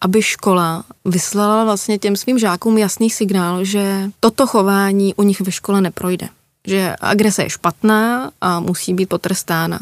aby 0.02 0.22
škola 0.22 0.84
vyslala 1.06 1.64
vlastně 1.64 1.98
těm 1.98 2.16
svým 2.16 2.40
žákům 2.40 2.78
jasný 2.78 3.10
signál, 3.10 3.64
že 3.64 4.10
toto 4.20 4.48
chování 4.48 5.14
u 5.16 5.24
nich 5.24 5.42
ve 5.42 5.52
škole 5.52 5.82
neprojde 5.82 6.30
že 6.68 6.96
agrese 7.02 7.44
je 7.44 7.50
špatná 7.50 8.32
a 8.42 8.60
musí 8.60 8.94
být 8.94 9.10
potrestána. 9.10 9.80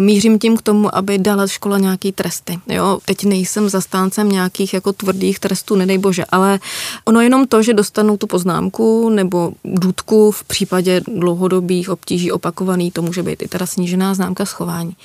Mířím 0.00 0.38
tím 0.38 0.56
k 0.56 0.62
tomu, 0.62 0.96
aby 0.96 1.18
dala 1.18 1.46
škola 1.46 1.78
nějaký 1.78 2.12
tresty. 2.12 2.58
Jo, 2.66 2.98
teď 3.04 3.24
nejsem 3.24 3.68
zastáncem 3.68 4.28
nějakých 4.28 4.74
jako 4.74 4.92
tvrdých 4.92 5.38
trestů, 5.38 5.76
nedej 5.76 5.98
bože, 5.98 6.24
ale 6.24 6.58
ono 7.04 7.20
jenom 7.20 7.46
to, 7.46 7.62
že 7.62 7.74
dostanou 7.74 8.16
tu 8.16 8.26
poznámku 8.26 9.10
nebo 9.10 9.52
důdku 9.64 10.30
v 10.30 10.44
případě 10.44 11.00
dlouhodobých 11.00 11.90
obtíží 11.90 12.32
opakovaný, 12.32 12.90
to 12.90 13.02
může 13.02 13.22
být 13.22 13.42
i 13.42 13.48
teda 13.48 13.66
snížená 13.66 14.14
známka 14.14 14.44
schování, 14.44 14.96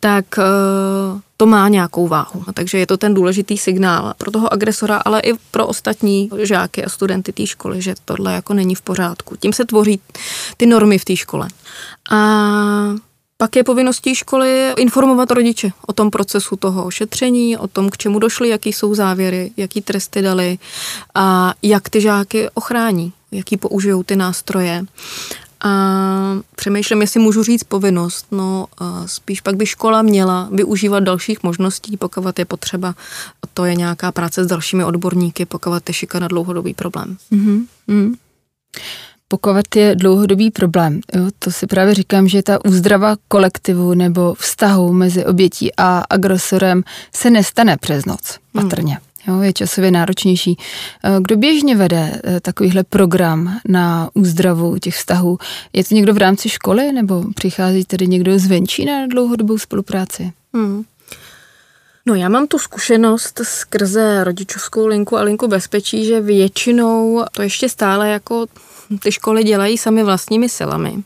tak 0.00 0.38
eh, 0.38 0.42
to 1.40 1.46
má 1.46 1.68
nějakou 1.68 2.08
váhu. 2.08 2.44
Takže 2.54 2.78
je 2.78 2.86
to 2.86 2.96
ten 2.96 3.14
důležitý 3.14 3.58
signál 3.58 4.14
pro 4.18 4.30
toho 4.30 4.52
agresora, 4.52 4.96
ale 4.96 5.20
i 5.20 5.32
pro 5.50 5.66
ostatní 5.66 6.30
žáky 6.42 6.84
a 6.84 6.88
studenty 6.88 7.32
té 7.32 7.46
školy, 7.46 7.82
že 7.82 7.94
tohle 8.04 8.34
jako 8.34 8.54
není 8.54 8.74
v 8.74 8.82
pořádku. 8.82 9.36
Tím 9.36 9.52
se 9.52 9.64
tvoří 9.64 10.00
ty 10.56 10.66
normy 10.66 10.98
v 10.98 11.04
té 11.04 11.16
škole. 11.16 11.48
A 12.10 12.18
pak 13.36 13.56
je 13.56 13.64
povinností 13.64 14.14
školy 14.14 14.72
informovat 14.76 15.30
rodiče 15.30 15.70
o 15.86 15.92
tom 15.92 16.10
procesu 16.10 16.56
toho 16.56 16.84
ošetření, 16.84 17.56
o 17.56 17.68
tom, 17.68 17.90
k 17.90 17.96
čemu 17.96 18.18
došli, 18.18 18.48
jaký 18.48 18.72
jsou 18.72 18.94
závěry, 18.94 19.50
jaký 19.56 19.80
tresty 19.80 20.22
dali 20.22 20.58
a 21.14 21.54
jak 21.62 21.88
ty 21.88 22.00
žáky 22.00 22.48
ochrání, 22.54 23.12
jaký 23.32 23.56
použijou 23.56 24.02
ty 24.02 24.16
nástroje. 24.16 24.84
A 25.64 26.40
přemýšlím, 26.56 27.00
jestli 27.00 27.20
můžu 27.20 27.42
říct 27.42 27.64
povinnost. 27.64 28.26
No, 28.30 28.66
spíš 29.06 29.40
pak 29.40 29.56
by 29.56 29.66
škola 29.66 30.02
měla 30.02 30.48
využívat 30.52 31.00
dalších 31.00 31.42
možností, 31.42 31.96
pokud 31.96 32.38
je 32.38 32.44
potřeba. 32.44 32.94
To 33.54 33.64
je 33.64 33.74
nějaká 33.74 34.12
práce 34.12 34.44
s 34.44 34.46
dalšími 34.46 34.84
odborníky, 34.84 35.46
pokud 35.46 35.88
je 35.88 35.94
šikana 35.94 36.28
dlouhodobý 36.28 36.74
problém. 36.74 37.16
Mm-hmm. 37.32 38.14
Pokud 39.28 39.76
je 39.76 39.94
dlouhodobý 39.96 40.50
problém, 40.50 41.00
jo, 41.14 41.22
to 41.38 41.50
si 41.50 41.66
právě 41.66 41.94
říkám, 41.94 42.28
že 42.28 42.42
ta 42.42 42.64
úzdrava 42.64 43.16
kolektivu 43.28 43.94
nebo 43.94 44.34
vztahu 44.34 44.92
mezi 44.92 45.24
obětí 45.24 45.70
a 45.76 46.04
agresorem 46.10 46.82
se 47.14 47.30
nestane 47.30 47.76
přes 47.76 48.04
noc, 48.04 48.38
patrně. 48.52 48.94
Hmm 48.94 49.07
jo, 49.28 49.40
je 49.40 49.52
časově 49.52 49.90
náročnější. 49.90 50.58
Eh, 51.04 51.16
kdo 51.20 51.36
běžně 51.36 51.76
vede 51.76 52.20
eh, 52.24 52.40
takovýhle 52.40 52.84
program 52.84 53.58
na 53.68 54.10
úzdravu 54.14 54.78
těch 54.78 54.94
vztahů? 54.94 55.38
Je 55.72 55.84
to 55.84 55.94
někdo 55.94 56.14
v 56.14 56.18
rámci 56.18 56.48
školy 56.48 56.92
nebo 56.92 57.24
přichází 57.34 57.84
tedy 57.84 58.06
někdo 58.06 58.38
zvenčí 58.38 58.84
na 58.84 59.06
dlouhodobou 59.06 59.58
spolupráci? 59.58 60.32
Hmm. 60.54 60.82
No 62.06 62.14
já 62.14 62.28
mám 62.28 62.46
tu 62.46 62.58
zkušenost 62.58 63.40
skrze 63.42 64.24
rodičovskou 64.24 64.86
linku 64.86 65.16
a 65.16 65.22
linku 65.22 65.48
bezpečí, 65.48 66.04
že 66.04 66.20
většinou 66.20 67.24
to 67.32 67.42
ještě 67.42 67.68
stále 67.68 68.08
jako 68.08 68.46
ty 69.02 69.12
školy 69.12 69.44
dělají 69.44 69.78
sami 69.78 70.04
vlastními 70.04 70.48
silami 70.48 71.02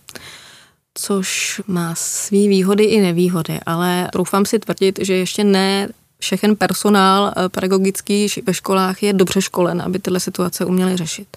což 0.95 1.61
má 1.67 1.95
svý 1.95 2.49
výhody 2.49 2.85
i 2.85 3.00
nevýhody, 3.00 3.61
ale 3.67 4.09
troufám 4.12 4.45
si 4.45 4.59
tvrdit, 4.59 4.99
že 5.02 5.14
ještě 5.14 5.45
ne 5.45 5.88
všechen 6.23 6.57
personál 6.57 7.33
eh, 7.37 7.49
pedagogický 7.49 8.26
ve 8.47 8.55
školách 8.55 9.02
je 9.02 9.12
dobře 9.12 9.43
školen, 9.43 9.83
aby 9.83 9.99
tyhle 9.99 10.21
situace 10.21 10.64
uměli 10.64 10.97
řešit. 10.97 11.37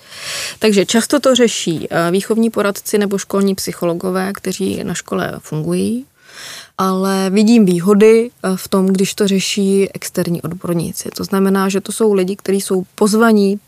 Takže 0.60 0.86
často 0.86 1.20
to 1.20 1.36
řeší 1.36 1.88
eh, 1.90 2.12
výchovní 2.12 2.50
poradci 2.50 2.98
nebo 2.98 3.18
školní 3.18 3.56
psychologové, 3.56 4.34
kteří 4.34 4.84
na 4.84 4.94
škole 4.94 5.34
fungují, 5.40 6.06
ale 6.78 7.30
vidím 7.30 7.66
výhody 7.66 8.30
eh, 8.30 8.50
v 8.56 8.68
tom, 8.68 8.88
když 8.88 9.14
to 9.14 9.28
řeší 9.28 9.90
externí 9.94 10.42
odborníci. 10.42 11.10
To 11.16 11.24
znamená, 11.24 11.70
že 11.70 11.82
to 11.82 11.92
jsou 11.92 12.14
lidi, 12.14 12.36
kteří 12.36 12.62
jsou 12.62 12.84
pozvaní 12.96 13.60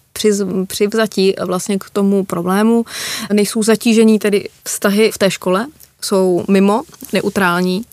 přivzatí 0.68 1.34
vlastně 1.46 1.78
k 1.78 1.90
tomu 1.90 2.26
problému, 2.26 2.86
nejsou 3.34 3.64
zatížení 3.64 4.20
tedy 4.20 4.50
vztahy 4.64 5.12
v 5.12 5.18
té 5.18 5.32
škole, 5.32 5.68
jsou 6.02 6.46
mimo, 6.48 6.84
neutrální 7.14 7.86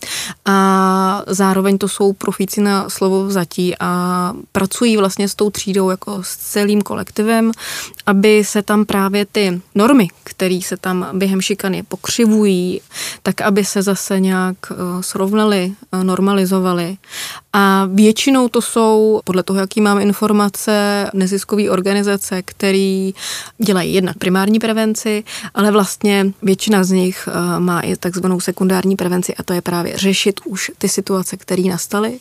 a 0.45 1.23
zároveň 1.27 1.79
to 1.79 1.89
jsou 1.89 2.13
profíci 2.13 2.61
na 2.61 2.91
slovo 2.91 3.25
vzatí 3.25 3.75
a 3.81 4.33
pracují 4.53 4.97
vlastně 4.97 5.29
s 5.29 5.35
tou 5.35 5.51
třídou 5.51 5.91
jako 5.91 6.23
s 6.23 6.37
celým 6.37 6.83
kolektivem, 6.83 7.53
aby 8.07 8.45
se 8.45 8.63
tam 8.63 8.85
právě 8.85 9.27
ty 9.27 9.61
normy, 9.75 10.09
které 10.25 10.61
se 10.65 10.77
tam 10.77 11.07
během 11.13 11.41
šikany 11.41 11.83
pokřivují, 11.83 12.81
tak 13.23 13.41
aby 13.41 13.65
se 13.65 13.83
zase 13.83 14.21
nějak 14.21 14.57
eh, 14.71 14.75
srovnaly, 15.03 15.73
eh, 15.93 16.05
normalizovaly. 16.05 16.97
A 17.57 17.89
většinou 17.93 18.49
to 18.49 18.63
jsou, 18.63 19.21
podle 19.25 19.43
toho, 19.43 19.61
jaký 19.61 19.81
mám 19.81 20.01
informace, 20.01 21.11
neziskové 21.15 21.71
organizace, 21.71 22.43
které 22.43 23.11
dělají 23.59 23.95
jednak 23.95 24.19
primární 24.19 24.59
prevenci, 24.59 25.25
ale 25.55 25.71
vlastně 25.71 26.33
většina 26.43 26.85
z 26.85 26.91
nich 26.91 27.29
eh, 27.29 27.61
má 27.61 27.81
i 27.81 27.97
takzvanou 27.97 28.41
sekundární 28.41 28.97
prevenci 28.97 29.35
a 29.35 29.43
to 29.43 29.53
je 29.53 29.61
právě 29.61 29.99
řešit 29.99 30.41
už 30.45 30.71
ty 30.79 30.89
situace, 30.89 31.37
které 31.37 31.63
nastaly 31.63 32.19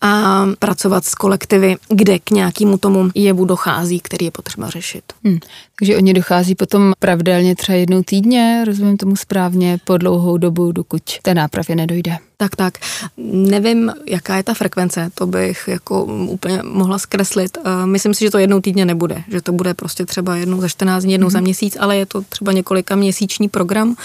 a 0.00 0.46
pracovat 0.58 1.04
s 1.04 1.14
kolektivy, 1.14 1.76
kde 1.88 2.18
k 2.18 2.30
nějakému 2.30 2.78
tomu 2.78 3.10
jevu 3.14 3.44
dochází, 3.44 4.00
který 4.00 4.24
je 4.24 4.30
potřeba 4.30 4.70
řešit. 4.70 5.04
Hmm. 5.24 5.38
Takže 5.78 5.96
oni 5.96 6.14
dochází 6.14 6.54
potom 6.54 6.92
pravidelně 6.98 7.56
třeba 7.56 7.78
jednou 7.78 8.02
týdně, 8.02 8.64
rozumím 8.66 8.96
tomu 8.96 9.16
správně, 9.16 9.78
po 9.84 9.98
dlouhou 9.98 10.38
dobu, 10.38 10.72
dokud 10.72 11.02
té 11.22 11.34
nápravě 11.34 11.76
nedojde. 11.76 12.18
Tak, 12.36 12.56
tak. 12.56 12.78
Nevím, 13.16 13.92
jaká 14.06 14.36
je 14.36 14.42
ta 14.42 14.54
frekvence, 14.54 15.10
to 15.14 15.26
bych 15.26 15.68
jako 15.68 16.04
úplně 16.04 16.60
mohla 16.62 16.98
zkreslit. 16.98 17.58
Eh, 17.64 17.86
myslím 17.86 18.14
si, 18.14 18.24
že 18.24 18.30
to 18.30 18.38
jednou 18.38 18.60
týdně 18.60 18.84
nebude, 18.84 19.24
že 19.28 19.40
to 19.40 19.52
bude 19.52 19.74
prostě 19.74 20.06
třeba 20.06 20.36
jednou 20.36 20.60
za 20.60 20.68
14 20.68 21.02
dní, 21.02 21.12
jednou 21.12 21.28
mm-hmm. 21.28 21.30
za 21.30 21.38
mhm. 21.38 21.44
měsíc, 21.44 21.76
ale 21.80 21.96
je 21.96 22.06
to 22.06 22.22
třeba 22.22 22.52
několika 22.52 22.96
měsíční 22.96 23.48
program, 23.48 23.96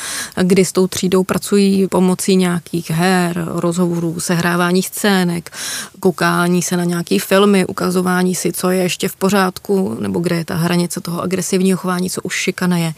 kdy 0.41 0.65
s 0.65 0.71
tou 0.71 0.87
třídou 0.87 1.23
pracují 1.23 1.87
pomocí 1.87 2.35
nějakých 2.35 2.91
her, 2.91 3.45
rozhovorů, 3.47 4.19
sehrávání 4.19 4.83
scének, 4.83 5.51
koukání 5.99 6.61
se 6.61 6.77
na 6.77 6.83
nějaké 6.83 7.19
filmy, 7.19 7.65
ukazování 7.65 8.35
si, 8.35 8.51
co 8.51 8.69
je 8.69 8.83
ještě 8.83 9.07
v 9.07 9.15
pořádku, 9.15 9.97
nebo 9.99 10.19
kde 10.19 10.35
je 10.35 10.45
ta 10.45 10.55
hranice 10.55 11.01
toho 11.01 11.21
agresivního 11.21 11.77
chování, 11.77 12.09
co 12.09 12.21
už 12.21 12.33
šikana 12.33 12.77
je 12.77 12.93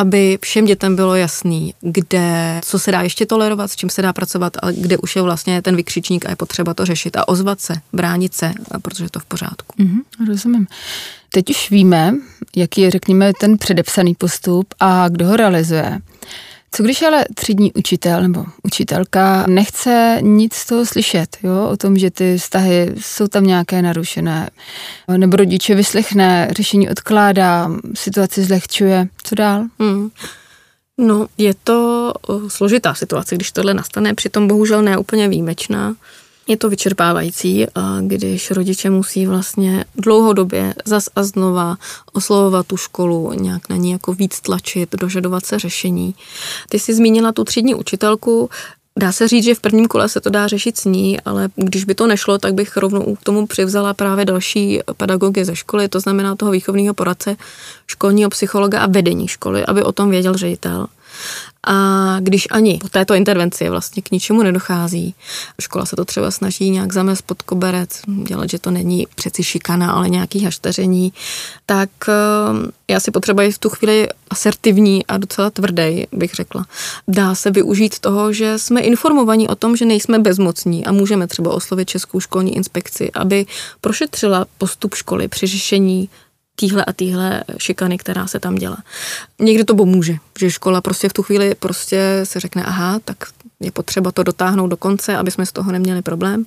aby 0.00 0.38
všem 0.42 0.64
dětem 0.64 0.96
bylo 0.96 1.14
jasný, 1.14 1.74
kde, 1.80 2.60
co 2.64 2.78
se 2.78 2.92
dá 2.92 3.02
ještě 3.02 3.26
tolerovat, 3.26 3.70
s 3.70 3.76
čím 3.76 3.90
se 3.90 4.02
dá 4.02 4.12
pracovat, 4.12 4.56
ale 4.62 4.72
kde 4.72 4.98
už 4.98 5.16
je 5.16 5.22
vlastně 5.22 5.62
ten 5.62 5.76
vykřičník 5.76 6.26
a 6.26 6.30
je 6.30 6.36
potřeba 6.36 6.74
to 6.74 6.86
řešit 6.86 7.16
a 7.16 7.28
ozvat 7.28 7.60
se, 7.60 7.74
bránit 7.92 8.34
se, 8.34 8.52
protože 8.82 9.04
je 9.04 9.10
to 9.10 9.20
v 9.20 9.24
pořádku. 9.24 9.82
Mm-hmm, 9.82 10.26
rozumím. 10.28 10.66
Teď 11.28 11.50
už 11.50 11.70
víme, 11.70 12.14
jaký 12.56 12.80
je, 12.80 12.90
řekněme, 12.90 13.32
ten 13.40 13.58
předepsaný 13.58 14.14
postup 14.14 14.74
a 14.80 15.08
kdo 15.08 15.26
ho 15.26 15.36
realizuje. 15.36 15.98
Co 16.72 16.82
když 16.82 17.02
ale 17.02 17.24
třídní 17.34 17.72
učitel 17.72 18.22
nebo 18.22 18.44
učitelka 18.62 19.44
nechce 19.48 20.18
nic 20.20 20.54
z 20.54 20.66
toho 20.66 20.86
slyšet, 20.86 21.36
jo, 21.42 21.68
o 21.70 21.76
tom, 21.76 21.98
že 21.98 22.10
ty 22.10 22.38
vztahy 22.38 22.92
jsou 23.00 23.26
tam 23.26 23.46
nějaké 23.46 23.82
narušené, 23.82 24.50
nebo 25.16 25.36
rodiče 25.36 25.74
vyslechne, 25.74 26.48
řešení 26.56 26.90
odkládá, 26.90 27.70
situaci 27.94 28.44
zlehčuje, 28.44 29.08
co 29.22 29.34
dál? 29.34 29.64
Hmm. 29.80 30.10
No, 30.98 31.26
je 31.38 31.54
to 31.64 32.12
složitá 32.48 32.94
situace, 32.94 33.34
když 33.34 33.52
tohle 33.52 33.74
nastane, 33.74 34.14
přitom 34.14 34.48
bohužel 34.48 34.82
ne 34.82 34.98
úplně 34.98 35.28
výjimečná. 35.28 35.94
Je 36.50 36.56
to 36.56 36.70
vyčerpávající, 36.70 37.66
když 38.00 38.50
rodiče 38.50 38.90
musí 38.90 39.26
vlastně 39.26 39.84
dlouhodobě 39.94 40.74
zas 40.84 41.08
a 41.16 41.22
znova 41.22 41.76
oslovovat 42.12 42.66
tu 42.66 42.76
školu, 42.76 43.32
nějak 43.32 43.68
na 43.68 43.76
ní 43.76 43.90
jako 43.90 44.12
víc 44.12 44.40
tlačit, 44.40 44.94
dožadovat 45.00 45.46
se 45.46 45.58
řešení. 45.58 46.14
Ty 46.68 46.78
jsi 46.78 46.94
zmínila 46.94 47.32
tu 47.32 47.44
třídní 47.44 47.74
učitelku, 47.74 48.50
Dá 48.98 49.12
se 49.12 49.28
říct, 49.28 49.44
že 49.44 49.54
v 49.54 49.60
prvním 49.60 49.88
kole 49.88 50.08
se 50.08 50.20
to 50.20 50.30
dá 50.30 50.46
řešit 50.46 50.76
s 50.76 50.84
ní, 50.84 51.20
ale 51.20 51.48
když 51.56 51.84
by 51.84 51.94
to 51.94 52.06
nešlo, 52.06 52.38
tak 52.38 52.54
bych 52.54 52.76
rovnou 52.76 53.16
k 53.16 53.22
tomu 53.22 53.46
přivzala 53.46 53.94
právě 53.94 54.24
další 54.24 54.80
pedagogy 54.96 55.44
ze 55.44 55.56
školy, 55.56 55.88
to 55.88 56.00
znamená 56.00 56.36
toho 56.36 56.52
výchovního 56.52 56.94
poradce, 56.94 57.36
školního 57.86 58.30
psychologa 58.30 58.80
a 58.80 58.86
vedení 58.86 59.28
školy, 59.28 59.66
aby 59.66 59.82
o 59.82 59.92
tom 59.92 60.10
věděl 60.10 60.34
ředitel. 60.34 60.86
A 61.66 62.16
když 62.20 62.48
ani 62.50 62.78
po 62.78 62.88
této 62.88 63.14
intervenci 63.14 63.68
vlastně 63.68 64.02
k 64.02 64.10
ničemu 64.10 64.42
nedochází, 64.42 65.14
škola 65.60 65.86
se 65.86 65.96
to 65.96 66.04
třeba 66.04 66.30
snaží 66.30 66.70
nějak 66.70 66.92
zamést 66.92 67.22
pod 67.22 67.42
koberec, 67.42 68.00
dělat, 68.06 68.50
že 68.50 68.58
to 68.58 68.70
není 68.70 69.06
přeci 69.14 69.44
šikana, 69.44 69.92
ale 69.92 70.08
nějaký 70.08 70.44
hašteření, 70.44 71.12
tak 71.66 71.90
eh, 72.08 72.12
já 72.88 73.00
si 73.00 73.10
potřebuji 73.10 73.52
v 73.52 73.58
tu 73.58 73.68
chvíli 73.68 74.08
asertivní 74.30 75.06
a 75.06 75.16
docela 75.16 75.50
tvrdý, 75.50 76.06
bych 76.12 76.34
řekla. 76.34 76.66
Dá 77.08 77.34
se 77.34 77.50
využít 77.50 77.98
toho, 77.98 78.32
že 78.32 78.58
jsme 78.58 78.80
informovaní 78.80 79.48
o 79.48 79.54
tom, 79.54 79.76
že 79.76 79.84
nejsme 79.84 80.18
bezmocní 80.18 80.86
a 80.86 80.92
můžeme 80.92 81.26
třeba 81.26 81.54
oslovit 81.54 81.88
Českou 81.88 82.20
školní 82.20 82.56
inspekci, 82.56 83.10
aby 83.12 83.46
prošetřila 83.80 84.46
postup 84.58 84.94
školy 84.94 85.28
při 85.28 85.46
řešení 85.46 86.08
týhle 86.56 86.84
a 86.84 86.92
týhle 86.92 87.44
šikany, 87.58 87.98
která 87.98 88.26
se 88.26 88.40
tam 88.40 88.54
dělá. 88.54 88.78
Někdy 89.38 89.64
to 89.64 89.74
pomůže, 89.74 90.16
že 90.38 90.50
škola 90.50 90.80
prostě 90.80 91.08
v 91.08 91.12
tu 91.12 91.22
chvíli 91.22 91.54
prostě 91.54 92.20
se 92.24 92.40
řekne, 92.40 92.64
aha, 92.64 92.98
tak 93.04 93.16
je 93.60 93.72
potřeba 93.72 94.12
to 94.12 94.22
dotáhnout 94.22 94.66
do 94.66 94.76
konce, 94.76 95.16
aby 95.16 95.30
jsme 95.30 95.46
z 95.46 95.52
toho 95.52 95.72
neměli 95.72 96.02
problém. 96.02 96.44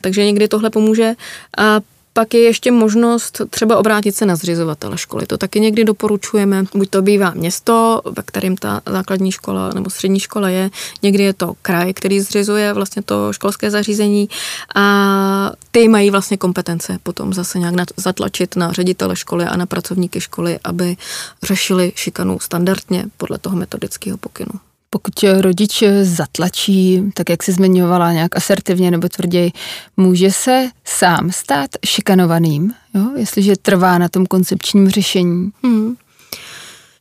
Takže 0.00 0.24
někdy 0.24 0.48
tohle 0.48 0.70
pomůže. 0.70 1.14
A 1.58 1.80
pak 2.12 2.34
je 2.34 2.40
ještě 2.40 2.70
možnost 2.70 3.40
třeba 3.50 3.76
obrátit 3.76 4.16
se 4.16 4.26
na 4.26 4.36
zřizovatele 4.36 4.98
školy. 4.98 5.26
To 5.26 5.38
taky 5.38 5.60
někdy 5.60 5.84
doporučujeme. 5.84 6.64
Buď 6.74 6.90
to 6.90 7.02
bývá 7.02 7.30
město, 7.30 8.02
ve 8.04 8.22
kterém 8.22 8.56
ta 8.56 8.80
základní 8.86 9.32
škola 9.32 9.70
nebo 9.74 9.90
střední 9.90 10.20
škola 10.20 10.48
je, 10.48 10.70
někdy 11.02 11.22
je 11.22 11.32
to 11.32 11.52
kraj, 11.62 11.94
který 11.94 12.20
zřizuje 12.20 12.72
vlastně 12.72 13.02
to 13.02 13.32
školské 13.32 13.70
zařízení 13.70 14.28
a 14.74 15.52
ty 15.70 15.88
mají 15.88 16.10
vlastně 16.10 16.36
kompetence 16.36 16.98
potom 17.02 17.32
zase 17.32 17.58
nějak 17.58 17.74
zatlačit 17.96 18.56
na 18.56 18.72
ředitele 18.72 19.16
školy 19.16 19.44
a 19.44 19.56
na 19.56 19.66
pracovníky 19.66 20.20
školy, 20.20 20.58
aby 20.64 20.96
řešili 21.42 21.92
šikanu 21.96 22.38
standardně 22.40 23.04
podle 23.16 23.38
toho 23.38 23.56
metodického 23.56 24.18
pokynu. 24.18 24.71
Pokud 24.94 25.24
rodič 25.40 25.82
zatlačí, 26.02 27.02
tak 27.14 27.30
jak 27.30 27.42
si 27.42 27.52
zmiňovala, 27.52 28.12
nějak 28.12 28.36
asertivně 28.36 28.90
nebo 28.90 29.08
tvrději, 29.08 29.52
může 29.96 30.32
se 30.32 30.68
sám 30.84 31.30
stát 31.30 31.70
šikanovaným, 31.86 32.72
jo? 32.94 33.10
jestliže 33.16 33.56
trvá 33.62 33.98
na 33.98 34.08
tom 34.08 34.26
koncepčním 34.26 34.88
řešení. 34.90 35.50
Hmm. 35.62 35.96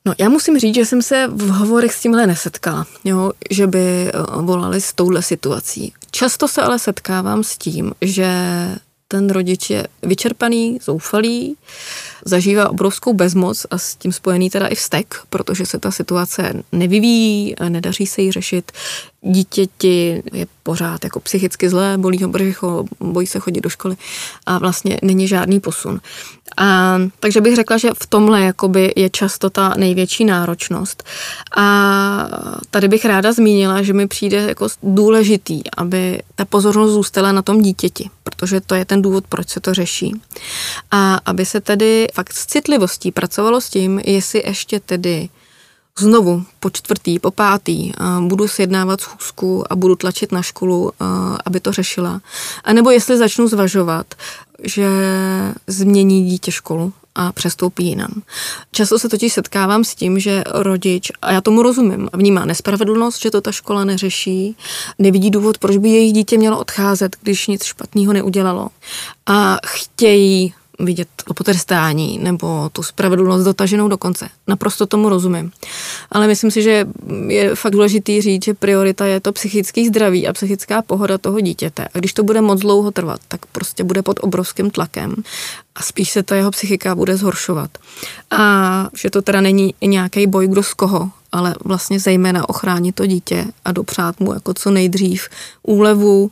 No, 0.05 0.13
já 0.19 0.29
musím 0.29 0.59
říct, 0.59 0.75
že 0.75 0.85
jsem 0.85 1.01
se 1.01 1.27
v 1.27 1.49
hovorech 1.49 1.93
s 1.93 2.01
tímhle 2.01 2.27
nesetkala, 2.27 2.85
jo, 3.03 3.31
že 3.49 3.67
by 3.67 3.79
eh, 3.79 4.11
volali 4.41 4.81
s 4.81 4.93
touhle 4.93 5.21
situací. 5.21 5.93
Často 6.11 6.47
se 6.47 6.61
ale 6.61 6.79
setkávám 6.79 7.43
s 7.43 7.57
tím, 7.57 7.91
že 8.01 8.27
ten 9.07 9.29
rodič 9.29 9.69
je 9.69 9.87
vyčerpaný, 10.03 10.79
zoufalý, 10.83 11.55
zažívá 12.25 12.69
obrovskou 12.69 13.13
bezmoc 13.13 13.65
a 13.71 13.77
s 13.77 13.95
tím 13.95 14.11
spojený 14.11 14.49
teda 14.49 14.67
i 14.67 14.75
vztek, 14.75 15.15
protože 15.29 15.65
se 15.65 15.79
ta 15.79 15.91
situace 15.91 16.53
nevyvíjí, 16.71 17.55
nedaří 17.69 18.07
se 18.07 18.21
jí 18.21 18.31
řešit. 18.31 18.71
Dítěti 19.21 20.23
je 20.33 20.47
pořád 20.63 21.03
jako 21.03 21.19
psychicky 21.19 21.69
zlé, 21.69 21.97
bolí 21.97 22.23
ho 22.23 22.29
břicho, 22.29 22.85
bojí 22.99 23.27
se 23.27 23.39
chodit 23.39 23.61
do 23.61 23.69
školy 23.69 23.95
a 24.45 24.57
vlastně 24.57 24.99
není 25.01 25.27
žádný 25.27 25.59
posun. 25.59 26.01
A, 26.57 26.97
takže 27.19 27.41
bych 27.41 27.55
řekla, 27.55 27.77
že 27.77 27.89
v 28.01 28.07
tomhle 28.07 28.41
jakoby 28.41 28.93
je 28.95 29.09
často 29.09 29.49
ta 29.49 29.73
největší 29.77 30.25
náročnost. 30.25 31.03
A 31.57 32.27
tady 32.71 32.87
bych 32.87 33.05
ráda 33.05 33.33
zmínila, 33.33 33.81
že 33.81 33.93
mi 33.93 34.07
přijde 34.07 34.37
jako 34.37 34.67
důležitý, 34.83 35.61
aby 35.77 36.21
ta 36.35 36.45
pozornost 36.45 36.91
zůstala 36.91 37.31
na 37.31 37.41
tom 37.41 37.61
dítěti, 37.61 38.09
protože 38.23 38.61
to 38.61 38.75
je 38.75 38.85
ten 38.85 39.01
důvod, 39.01 39.23
proč 39.29 39.49
se 39.49 39.59
to 39.59 39.73
řeší. 39.73 40.21
A 40.91 41.19
aby 41.25 41.45
se 41.45 41.61
tedy 41.61 42.07
fakt 42.13 42.33
s 42.33 42.45
citlivostí 42.45 43.11
pracovalo 43.11 43.61
s 43.61 43.69
tím, 43.69 43.99
jestli 44.05 44.43
ještě 44.45 44.79
tedy 44.79 45.29
znovu 45.99 46.43
po 46.59 46.69
čtvrtý, 46.69 47.19
po 47.19 47.31
pátý 47.31 47.91
budu 48.19 48.47
sjednávat 48.47 49.01
schůzku 49.01 49.71
a 49.73 49.75
budu 49.75 49.95
tlačit 49.95 50.31
na 50.31 50.41
školu, 50.41 50.91
aby 51.45 51.59
to 51.59 51.71
řešila. 51.71 52.21
A 52.63 52.73
nebo 52.73 52.91
jestli 52.91 53.17
začnu 53.17 53.47
zvažovat, 53.47 54.05
že 54.63 54.87
změní 55.67 56.29
dítě 56.29 56.51
školu 56.51 56.93
a 57.15 57.31
přestoupí 57.31 57.85
jinam. 57.85 58.21
Často 58.71 58.99
se 58.99 59.09
totiž 59.09 59.33
setkávám 59.33 59.83
s 59.83 59.95
tím, 59.95 60.19
že 60.19 60.43
rodič, 60.51 61.11
a 61.21 61.31
já 61.31 61.41
tomu 61.41 61.61
rozumím, 61.61 62.09
vnímá 62.13 62.45
nespravedlnost, 62.45 63.21
že 63.21 63.31
to 63.31 63.41
ta 63.41 63.51
škola 63.51 63.85
neřeší, 63.85 64.55
nevidí 64.99 65.31
důvod, 65.31 65.57
proč 65.57 65.77
by 65.77 65.89
jejich 65.89 66.13
dítě 66.13 66.37
mělo 66.37 66.59
odcházet, 66.59 67.15
když 67.21 67.47
nic 67.47 67.63
špatného 67.63 68.13
neudělalo. 68.13 68.67
A 69.25 69.57
chtějí 69.65 70.53
vidět 70.85 71.07
to 71.25 71.33
potrestání 71.33 72.19
nebo 72.21 72.69
tu 72.69 72.83
spravedlnost 72.83 73.45
dotaženou 73.45 73.87
do 73.87 73.97
konce. 73.97 74.29
Naprosto 74.47 74.85
tomu 74.85 75.09
rozumím. 75.09 75.51
Ale 76.11 76.27
myslím 76.27 76.51
si, 76.51 76.61
že 76.61 76.85
je 77.27 77.55
fakt 77.55 77.71
důležitý 77.71 78.21
říct, 78.21 78.45
že 78.45 78.53
priorita 78.53 79.05
je 79.05 79.19
to 79.19 79.31
psychický 79.31 79.87
zdraví 79.87 80.27
a 80.27 80.33
psychická 80.33 80.81
pohoda 80.81 81.17
toho 81.17 81.39
dítěte. 81.39 81.87
A 81.93 81.99
když 81.99 82.13
to 82.13 82.23
bude 82.23 82.41
moc 82.41 82.59
dlouho 82.59 82.91
trvat, 82.91 83.19
tak 83.27 83.45
prostě 83.45 83.83
bude 83.83 84.01
pod 84.01 84.19
obrovským 84.21 84.69
tlakem 84.69 85.15
a 85.75 85.81
spíš 85.81 86.11
se 86.11 86.23
ta 86.23 86.35
jeho 86.35 86.51
psychika 86.51 86.95
bude 86.95 87.17
zhoršovat. 87.17 87.77
A 88.31 88.89
že 88.93 89.09
to 89.09 89.21
teda 89.21 89.41
není 89.41 89.73
nějaký 89.81 90.27
boj, 90.27 90.47
kdo 90.47 90.63
z 90.63 90.73
koho, 90.73 91.11
ale 91.31 91.55
vlastně 91.63 91.99
zejména 91.99 92.49
ochránit 92.49 92.95
to 92.95 93.05
dítě 93.05 93.45
a 93.65 93.71
dopřát 93.71 94.19
mu 94.19 94.33
jako 94.33 94.53
co 94.53 94.71
nejdřív 94.71 95.29
úlevu, 95.63 96.31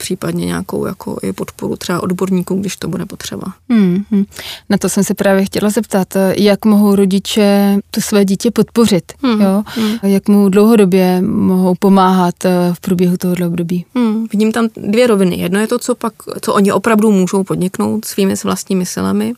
případně 0.00 0.46
nějakou 0.46 0.86
jako 0.86 1.18
i 1.22 1.32
podporu 1.32 1.76
třeba 1.76 2.02
odborníků, 2.02 2.54
když 2.54 2.76
to 2.76 2.88
bude 2.88 3.06
potřeba. 3.06 3.52
Hmm, 3.70 4.04
hmm. 4.10 4.24
Na 4.68 4.78
to 4.78 4.88
jsem 4.88 5.04
se 5.04 5.14
právě 5.14 5.44
chtěla 5.44 5.70
zeptat, 5.70 6.16
jak 6.36 6.64
mohou 6.64 6.94
rodiče 6.94 7.78
to 7.90 8.00
své 8.00 8.24
dítě 8.24 8.50
podpořit, 8.50 9.12
hmm, 9.22 9.40
jo? 9.40 9.62
Hmm. 9.66 9.96
jak 10.02 10.28
mu 10.28 10.48
dlouhodobě 10.48 11.22
mohou 11.22 11.74
pomáhat 11.74 12.44
eh, 12.44 12.50
v 12.72 12.80
průběhu 12.80 13.16
tohoto 13.16 13.46
období. 13.46 13.84
Hmm. 13.94 14.26
Vidím 14.32 14.52
tam 14.52 14.68
dvě 14.76 15.06
roviny. 15.06 15.36
Jedno 15.36 15.60
je 15.60 15.66
to, 15.66 15.78
co 15.78 15.94
pak, 15.94 16.12
co 16.40 16.54
oni 16.54 16.72
opravdu 16.72 17.12
můžou 17.12 17.44
podniknout 17.44 18.04
svými 18.04 18.34
vlastními 18.44 18.86
silami. 18.86 19.34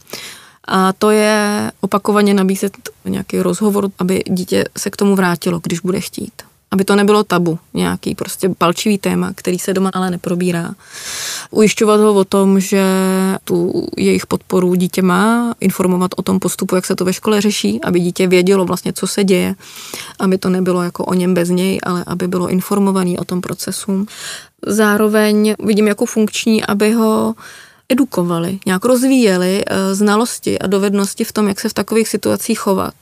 A 0.68 0.92
to 0.92 1.10
je 1.10 1.70
opakovaně 1.80 2.34
nabízet 2.34 2.72
nějaký 3.04 3.40
rozhovor, 3.40 3.90
aby 3.98 4.22
dítě 4.26 4.64
se 4.78 4.90
k 4.90 4.96
tomu 4.96 5.16
vrátilo, 5.16 5.60
když 5.62 5.80
bude 5.80 6.00
chtít 6.00 6.32
aby 6.72 6.84
to 6.84 6.96
nebylo 6.96 7.24
tabu, 7.24 7.58
nějaký 7.74 8.14
prostě 8.14 8.48
palčivý 8.48 8.98
téma, 8.98 9.32
který 9.34 9.58
se 9.58 9.74
doma 9.74 9.90
ale 9.94 10.10
neprobírá. 10.10 10.74
Ujišťovat 11.50 12.00
ho 12.00 12.14
o 12.14 12.24
tom, 12.24 12.60
že 12.60 12.84
tu 13.44 13.86
jejich 13.96 14.26
podporu 14.26 14.74
dítě 14.74 15.02
má, 15.02 15.54
informovat 15.60 16.10
o 16.16 16.22
tom 16.22 16.38
postupu, 16.38 16.74
jak 16.74 16.86
se 16.86 16.96
to 16.96 17.04
ve 17.04 17.12
škole 17.12 17.40
řeší, 17.40 17.80
aby 17.84 18.00
dítě 18.00 18.26
vědělo 18.26 18.64
vlastně, 18.64 18.92
co 18.92 19.06
se 19.06 19.24
děje, 19.24 19.54
aby 20.18 20.38
to 20.38 20.48
nebylo 20.48 20.82
jako 20.82 21.04
o 21.04 21.14
něm 21.14 21.34
bez 21.34 21.48
něj, 21.48 21.78
ale 21.82 22.04
aby 22.06 22.28
bylo 22.28 22.48
informovaný 22.48 23.18
o 23.18 23.24
tom 23.24 23.40
procesu. 23.40 24.06
Zároveň 24.66 25.54
vidím 25.64 25.88
jako 25.88 26.06
funkční, 26.06 26.64
aby 26.64 26.92
ho 26.92 27.34
edukovali, 27.92 28.58
nějak 28.66 28.84
rozvíjeli 28.84 29.62
eh, 29.66 29.94
znalosti 29.94 30.58
a 30.58 30.66
dovednosti 30.66 31.24
v 31.24 31.32
tom, 31.32 31.48
jak 31.48 31.60
se 31.60 31.68
v 31.68 31.74
takových 31.74 32.08
situacích 32.08 32.58
chovat. 32.58 32.94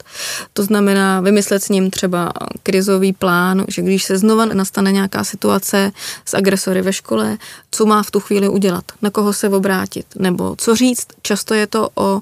To 0.53 0.63
znamená 0.63 1.21
vymyslet 1.21 1.63
s 1.63 1.69
ním 1.69 1.91
třeba 1.91 2.33
krizový 2.63 3.13
plán, 3.13 3.65
že 3.69 3.83
když 3.83 4.05
se 4.05 4.19
znova 4.19 4.45
nastane 4.45 4.93
nějaká 4.93 5.25
situace 5.25 5.93
s 6.25 6.35
agresory 6.35 6.83
ve 6.83 6.93
škole, 6.93 7.39
co 7.71 7.87
má 7.87 8.03
v 8.03 8.11
tu 8.11 8.21
chvíli 8.21 8.49
udělat, 8.49 8.85
na 9.03 9.11
koho 9.11 9.33
se 9.33 9.49
obrátit, 9.49 10.07
nebo 10.19 10.55
co 10.59 10.77
říct. 10.77 11.07
Často 11.23 11.55
je 11.55 11.67
to 11.67 11.89
o 11.95 12.21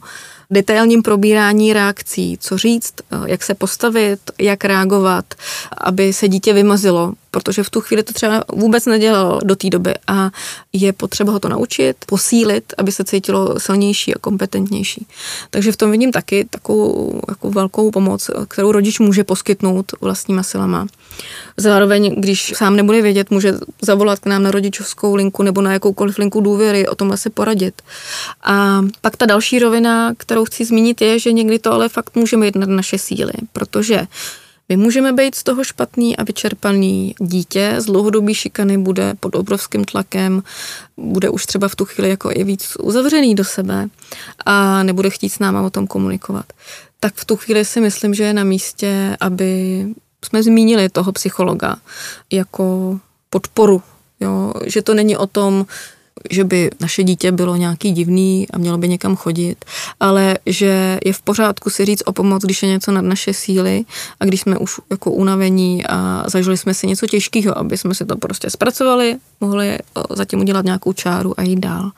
detailním 0.50 1.02
probírání 1.02 1.72
reakcí, 1.72 2.38
co 2.40 2.58
říct, 2.58 2.94
eh, 3.00 3.16
jak 3.26 3.42
se 3.42 3.54
postavit, 3.54 4.20
jak 4.38 4.64
reagovat, 4.64 5.24
aby 5.78 6.12
se 6.12 6.28
dítě 6.28 6.52
vymazilo, 6.52 7.12
protože 7.30 7.62
v 7.62 7.70
tu 7.70 7.80
chvíli 7.80 8.02
to 8.02 8.12
třeba 8.12 8.44
vůbec 8.52 8.86
nedělalo 8.86 9.40
do 9.44 9.56
té 9.56 9.70
doby 9.70 9.94
a 10.06 10.30
je 10.72 10.92
potřeba 10.92 11.32
ho 11.32 11.40
to 11.40 11.48
naučit, 11.48 11.96
posílit, 12.06 12.74
aby 12.78 12.92
se 12.92 13.04
cítilo 13.04 13.60
silnější 13.60 14.14
a 14.14 14.18
kompetentnější. 14.18 15.06
Takže 15.50 15.72
v 15.72 15.76
tom 15.76 15.90
vidím 15.90 16.12
taky 16.12 16.46
takovou 16.50 17.20
jako 17.28 17.50
velkou 17.50 17.90
pomoc, 17.90 18.30
kterou 18.48 18.72
rodič 18.72 18.98
může 18.98 19.24
poskytnout 19.24 19.92
vlastníma 20.00 20.42
silama. 20.42 20.86
Zároveň, 21.56 22.14
když 22.20 22.52
sám 22.56 22.76
nebude 22.76 23.02
vědět, 23.02 23.30
může 23.30 23.54
zavolat 23.82 24.18
k 24.18 24.26
nám 24.26 24.42
na 24.42 24.50
rodičovskou 24.50 25.14
linku 25.14 25.42
nebo 25.42 25.62
na 25.62 25.72
jakoukoliv 25.72 26.18
linku 26.18 26.40
důvěry, 26.40 26.88
o 26.88 26.94
tomhle 26.94 27.16
se 27.16 27.30
poradit. 27.30 27.82
A 28.42 28.84
pak 29.00 29.16
ta 29.16 29.26
další 29.26 29.58
rovina, 29.58 30.14
kterou 30.16 30.44
chci 30.44 30.64
zmínit, 30.64 31.00
je, 31.00 31.18
že 31.18 31.32
někdy 31.32 31.58
to 31.58 31.72
ale 31.72 31.88
fakt 31.88 32.16
můžeme 32.16 32.46
jít 32.46 32.56
na 32.56 32.66
naše 32.66 32.98
síly, 32.98 33.32
protože 33.52 34.06
my 34.68 34.76
můžeme 34.76 35.12
být 35.12 35.34
z 35.34 35.42
toho 35.42 35.64
špatný 35.64 36.16
a 36.16 36.24
vyčerpaný 36.24 37.14
dítě, 37.20 37.74
z 37.78 37.84
dlouhodobý 37.84 38.34
šikany 38.34 38.78
bude 38.78 39.14
pod 39.20 39.34
obrovským 39.34 39.84
tlakem, 39.84 40.42
bude 40.96 41.30
už 41.30 41.46
třeba 41.46 41.68
v 41.68 41.76
tu 41.76 41.84
chvíli 41.84 42.10
jako 42.10 42.30
i 42.32 42.44
víc 42.44 42.76
uzavřený 42.80 43.34
do 43.34 43.44
sebe 43.44 43.88
a 44.46 44.82
nebude 44.82 45.10
chtít 45.10 45.28
s 45.28 45.38
náma 45.38 45.62
o 45.62 45.70
tom 45.70 45.86
komunikovat. 45.86 46.46
Tak 47.00 47.14
v 47.14 47.24
tu 47.24 47.36
chvíli 47.36 47.64
si 47.64 47.80
myslím, 47.80 48.14
že 48.14 48.24
je 48.24 48.32
na 48.32 48.44
místě, 48.44 49.16
aby 49.20 49.84
jsme 50.24 50.42
zmínili 50.42 50.88
toho 50.88 51.12
psychologa 51.12 51.76
jako 52.32 52.98
podporu, 53.30 53.82
jo? 54.20 54.52
že 54.66 54.82
to 54.82 54.94
není 54.94 55.16
o 55.16 55.26
tom, 55.26 55.66
že 56.30 56.44
by 56.44 56.70
naše 56.80 57.02
dítě 57.02 57.32
bylo 57.32 57.56
nějaký 57.56 57.92
divný 57.92 58.46
a 58.52 58.58
mělo 58.58 58.78
by 58.78 58.88
někam 58.88 59.16
chodit, 59.16 59.64
ale 60.00 60.38
že 60.46 60.98
je 61.04 61.12
v 61.12 61.22
pořádku 61.22 61.70
si 61.70 61.84
říct 61.84 62.02
o 62.06 62.12
pomoc, 62.12 62.42
když 62.42 62.62
je 62.62 62.68
něco 62.68 62.92
nad 62.92 63.04
naše 63.04 63.34
síly 63.34 63.84
a 64.20 64.24
když 64.24 64.40
jsme 64.40 64.58
už 64.58 64.80
jako 64.90 65.10
unavení 65.10 65.86
a 65.86 66.24
zažili 66.26 66.56
jsme 66.56 66.74
si 66.74 66.86
něco 66.86 67.06
těžkého, 67.06 67.58
aby 67.58 67.78
jsme 67.78 67.94
si 67.94 68.06
to 68.06 68.16
prostě 68.16 68.50
zpracovali, 68.50 69.16
mohli 69.40 69.78
zatím 70.10 70.40
udělat 70.40 70.64
nějakou 70.64 70.92
čáru 70.92 71.40
a 71.40 71.42
jít 71.42 71.58
dál. 71.58 71.90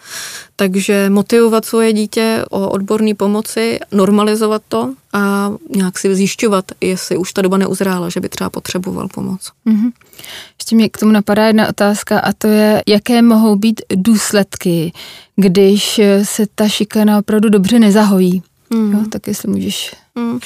Takže 0.57 1.11
motivovat 1.11 1.65
svoje 1.65 1.93
dítě 1.93 2.45
o 2.51 2.71
odborné 2.71 3.15
pomoci, 3.15 3.79
normalizovat 3.93 4.63
to 4.69 4.95
a 5.13 5.51
nějak 5.77 5.99
si 5.99 6.15
zjišťovat, 6.15 6.65
jestli 6.81 7.17
už 7.17 7.33
ta 7.33 7.43
doba 7.43 7.59
neuzrála, 7.59 8.09
že 8.09 8.21
by 8.21 8.29
třeba 8.29 8.51
potřeboval 8.51 9.09
pomoc. 9.09 9.51
Mm-hmm. 9.67 9.93
Ještě 10.59 10.77
mě 10.77 10.89
k 10.89 10.99
tomu 10.99 11.13
napadá 11.13 11.47
jedna 11.47 11.69
otázka 11.69 12.19
a 12.21 12.33
to 12.33 12.47
je, 12.47 12.83
jaké 12.89 13.23
mohou 13.23 13.57
být 13.57 13.83
důsledky, 13.95 14.93
když 15.37 16.01
se 16.23 16.47
ta 16.55 16.69
šikana 16.69 17.19
opravdu 17.19 17.49
dobře 17.49 17.79
nezahojí. 17.79 18.43
Mm. 18.75 18.93
Jo, 18.93 18.99
tak 19.11 19.27
jestli 19.27 19.51
můžeš. 19.51 19.95
Mm. 20.15 20.39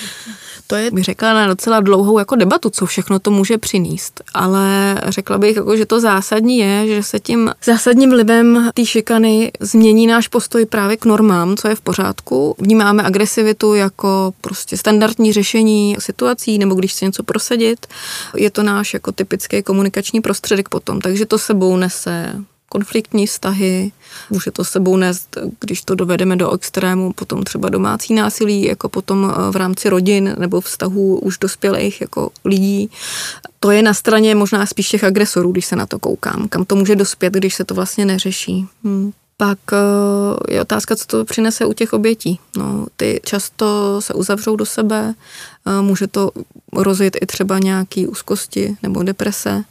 To 0.66 0.76
je, 0.76 0.90
bych 0.90 1.04
řekla, 1.04 1.34
na 1.34 1.46
docela 1.46 1.80
dlouhou 1.80 2.18
jako 2.18 2.36
debatu, 2.36 2.70
co 2.70 2.86
všechno 2.86 3.18
to 3.18 3.30
může 3.30 3.58
přinést. 3.58 4.22
Ale 4.34 5.00
řekla 5.08 5.38
bych, 5.38 5.56
jako, 5.56 5.76
že 5.76 5.86
to 5.86 6.00
zásadní 6.00 6.58
je, 6.58 6.86
že 6.86 7.02
se 7.02 7.20
tím 7.20 7.50
zásadním 7.64 8.10
vlivem 8.10 8.70
té 8.74 8.86
šikany 8.86 9.52
změní 9.60 10.06
náš 10.06 10.28
postoj 10.28 10.66
právě 10.66 10.96
k 10.96 11.04
normám, 11.04 11.56
co 11.56 11.68
je 11.68 11.74
v 11.74 11.80
pořádku. 11.80 12.56
Vnímáme 12.58 13.02
agresivitu 13.02 13.74
jako 13.74 14.34
prostě 14.40 14.76
standardní 14.76 15.32
řešení 15.32 15.96
situací, 15.98 16.58
nebo 16.58 16.74
když 16.74 16.92
chce 16.92 17.04
něco 17.04 17.22
prosadit. 17.22 17.86
Je 18.36 18.50
to 18.50 18.62
náš 18.62 18.94
jako 18.94 19.12
typický 19.12 19.62
komunikační 19.62 20.20
prostředek 20.20 20.68
potom, 20.68 21.00
takže 21.00 21.26
to 21.26 21.38
sebou 21.38 21.76
nese 21.76 22.44
konfliktní 22.68 23.26
vztahy, 23.26 23.92
může 24.30 24.50
to 24.50 24.64
sebou 24.64 24.96
nést, 24.96 25.38
když 25.60 25.82
to 25.82 25.94
dovedeme 25.94 26.36
do 26.36 26.54
extrému, 26.54 27.12
potom 27.12 27.42
třeba 27.42 27.68
domácí 27.68 28.14
násilí, 28.14 28.64
jako 28.64 28.88
potom 28.88 29.32
eh, 29.32 29.50
v 29.50 29.56
rámci 29.56 29.88
rodin 29.88 30.34
nebo 30.38 30.60
vztahů 30.60 31.18
už 31.18 31.38
dospělých 31.38 32.00
jako 32.00 32.30
lidí. 32.44 32.90
To 33.60 33.70
je 33.70 33.82
na 33.82 33.94
straně 33.94 34.34
možná 34.34 34.66
spíš 34.66 34.88
těch 34.88 35.04
agresorů, 35.04 35.52
když 35.52 35.66
se 35.66 35.76
na 35.76 35.86
to 35.86 35.98
koukám. 35.98 36.48
Kam 36.48 36.64
to 36.64 36.76
může 36.76 36.96
dospět, 36.96 37.32
když 37.32 37.54
se 37.54 37.64
to 37.64 37.74
vlastně 37.74 38.04
neřeší. 38.04 38.66
Hmm. 38.84 39.12
Pak 39.36 39.58
eh, 39.72 40.54
je 40.54 40.60
otázka, 40.60 40.96
co 40.96 41.06
to 41.06 41.24
přinese 41.24 41.66
u 41.66 41.72
těch 41.72 41.92
obětí. 41.92 42.40
No, 42.56 42.86
ty 42.96 43.20
často 43.24 44.00
se 44.00 44.14
uzavřou 44.14 44.56
do 44.56 44.66
sebe, 44.66 45.14
eh, 45.66 45.82
může 45.82 46.06
to 46.06 46.30
rozjet 46.72 47.16
i 47.20 47.26
třeba 47.26 47.58
nějaký 47.58 48.06
úzkosti 48.06 48.76
nebo 48.82 49.02
deprese 49.02 49.64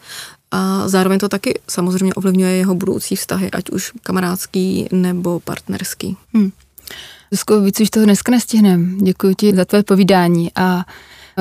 a 0.54 0.88
zároveň 0.88 1.20
to 1.20 1.30
taky 1.30 1.60
samozřejmě 1.70 2.14
ovlivňuje 2.14 2.52
jeho 2.52 2.76
budoucí 2.76 3.16
vztahy, 3.16 3.52
ať 3.52 3.70
už 3.70 3.92
kamarádský 4.04 4.88
nebo 4.92 5.40
partnerský. 5.40 6.18
Hmm. 6.34 6.52
Zuzko, 7.32 7.62
víc 7.62 7.80
už 7.80 7.90
toho 7.90 8.06
dneska 8.06 8.32
nestihneme. 8.32 8.86
Děkuji 9.04 9.36
ti 9.36 9.56
za 9.56 9.66
tvé 9.66 9.84
povídání 9.84 10.52
a 10.56 10.86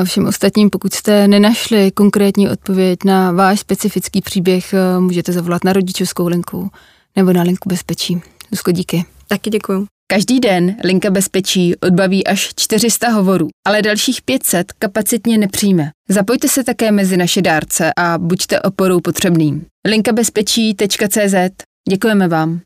všem 0.04 0.26
ostatním, 0.26 0.70
pokud 0.70 0.94
jste 0.94 1.28
nenašli 1.28 1.90
konkrétní 1.90 2.48
odpověď 2.48 2.98
na 3.04 3.32
váš 3.32 3.60
specifický 3.60 4.20
příběh, 4.20 4.74
můžete 4.98 5.32
zavolat 5.32 5.64
na 5.64 5.72
rodičovskou 5.72 6.26
linku 6.26 6.70
nebo 7.16 7.32
na 7.32 7.42
linku 7.42 7.68
bezpečí. 7.68 8.22
Zuzko, 8.50 8.72
díky. 8.72 9.04
Taky 9.28 9.50
děkuji. 9.50 9.86
Každý 10.12 10.40
den 10.40 10.76
Linka 10.84 11.10
bezpečí 11.10 11.76
odbaví 11.76 12.26
až 12.26 12.50
400 12.56 13.08
hovorů, 13.08 13.48
ale 13.66 13.82
dalších 13.82 14.22
500 14.22 14.72
kapacitně 14.72 15.38
nepřijme. 15.38 15.90
Zapojte 16.08 16.48
se 16.48 16.64
také 16.64 16.92
mezi 16.92 17.16
naše 17.16 17.42
dárce 17.42 17.92
a 17.96 18.18
buďte 18.18 18.60
oporou 18.60 19.00
potřebným. 19.00 19.64
linkabezpečí.cz 19.88 21.34
Děkujeme 21.88 22.28
vám. 22.28 22.60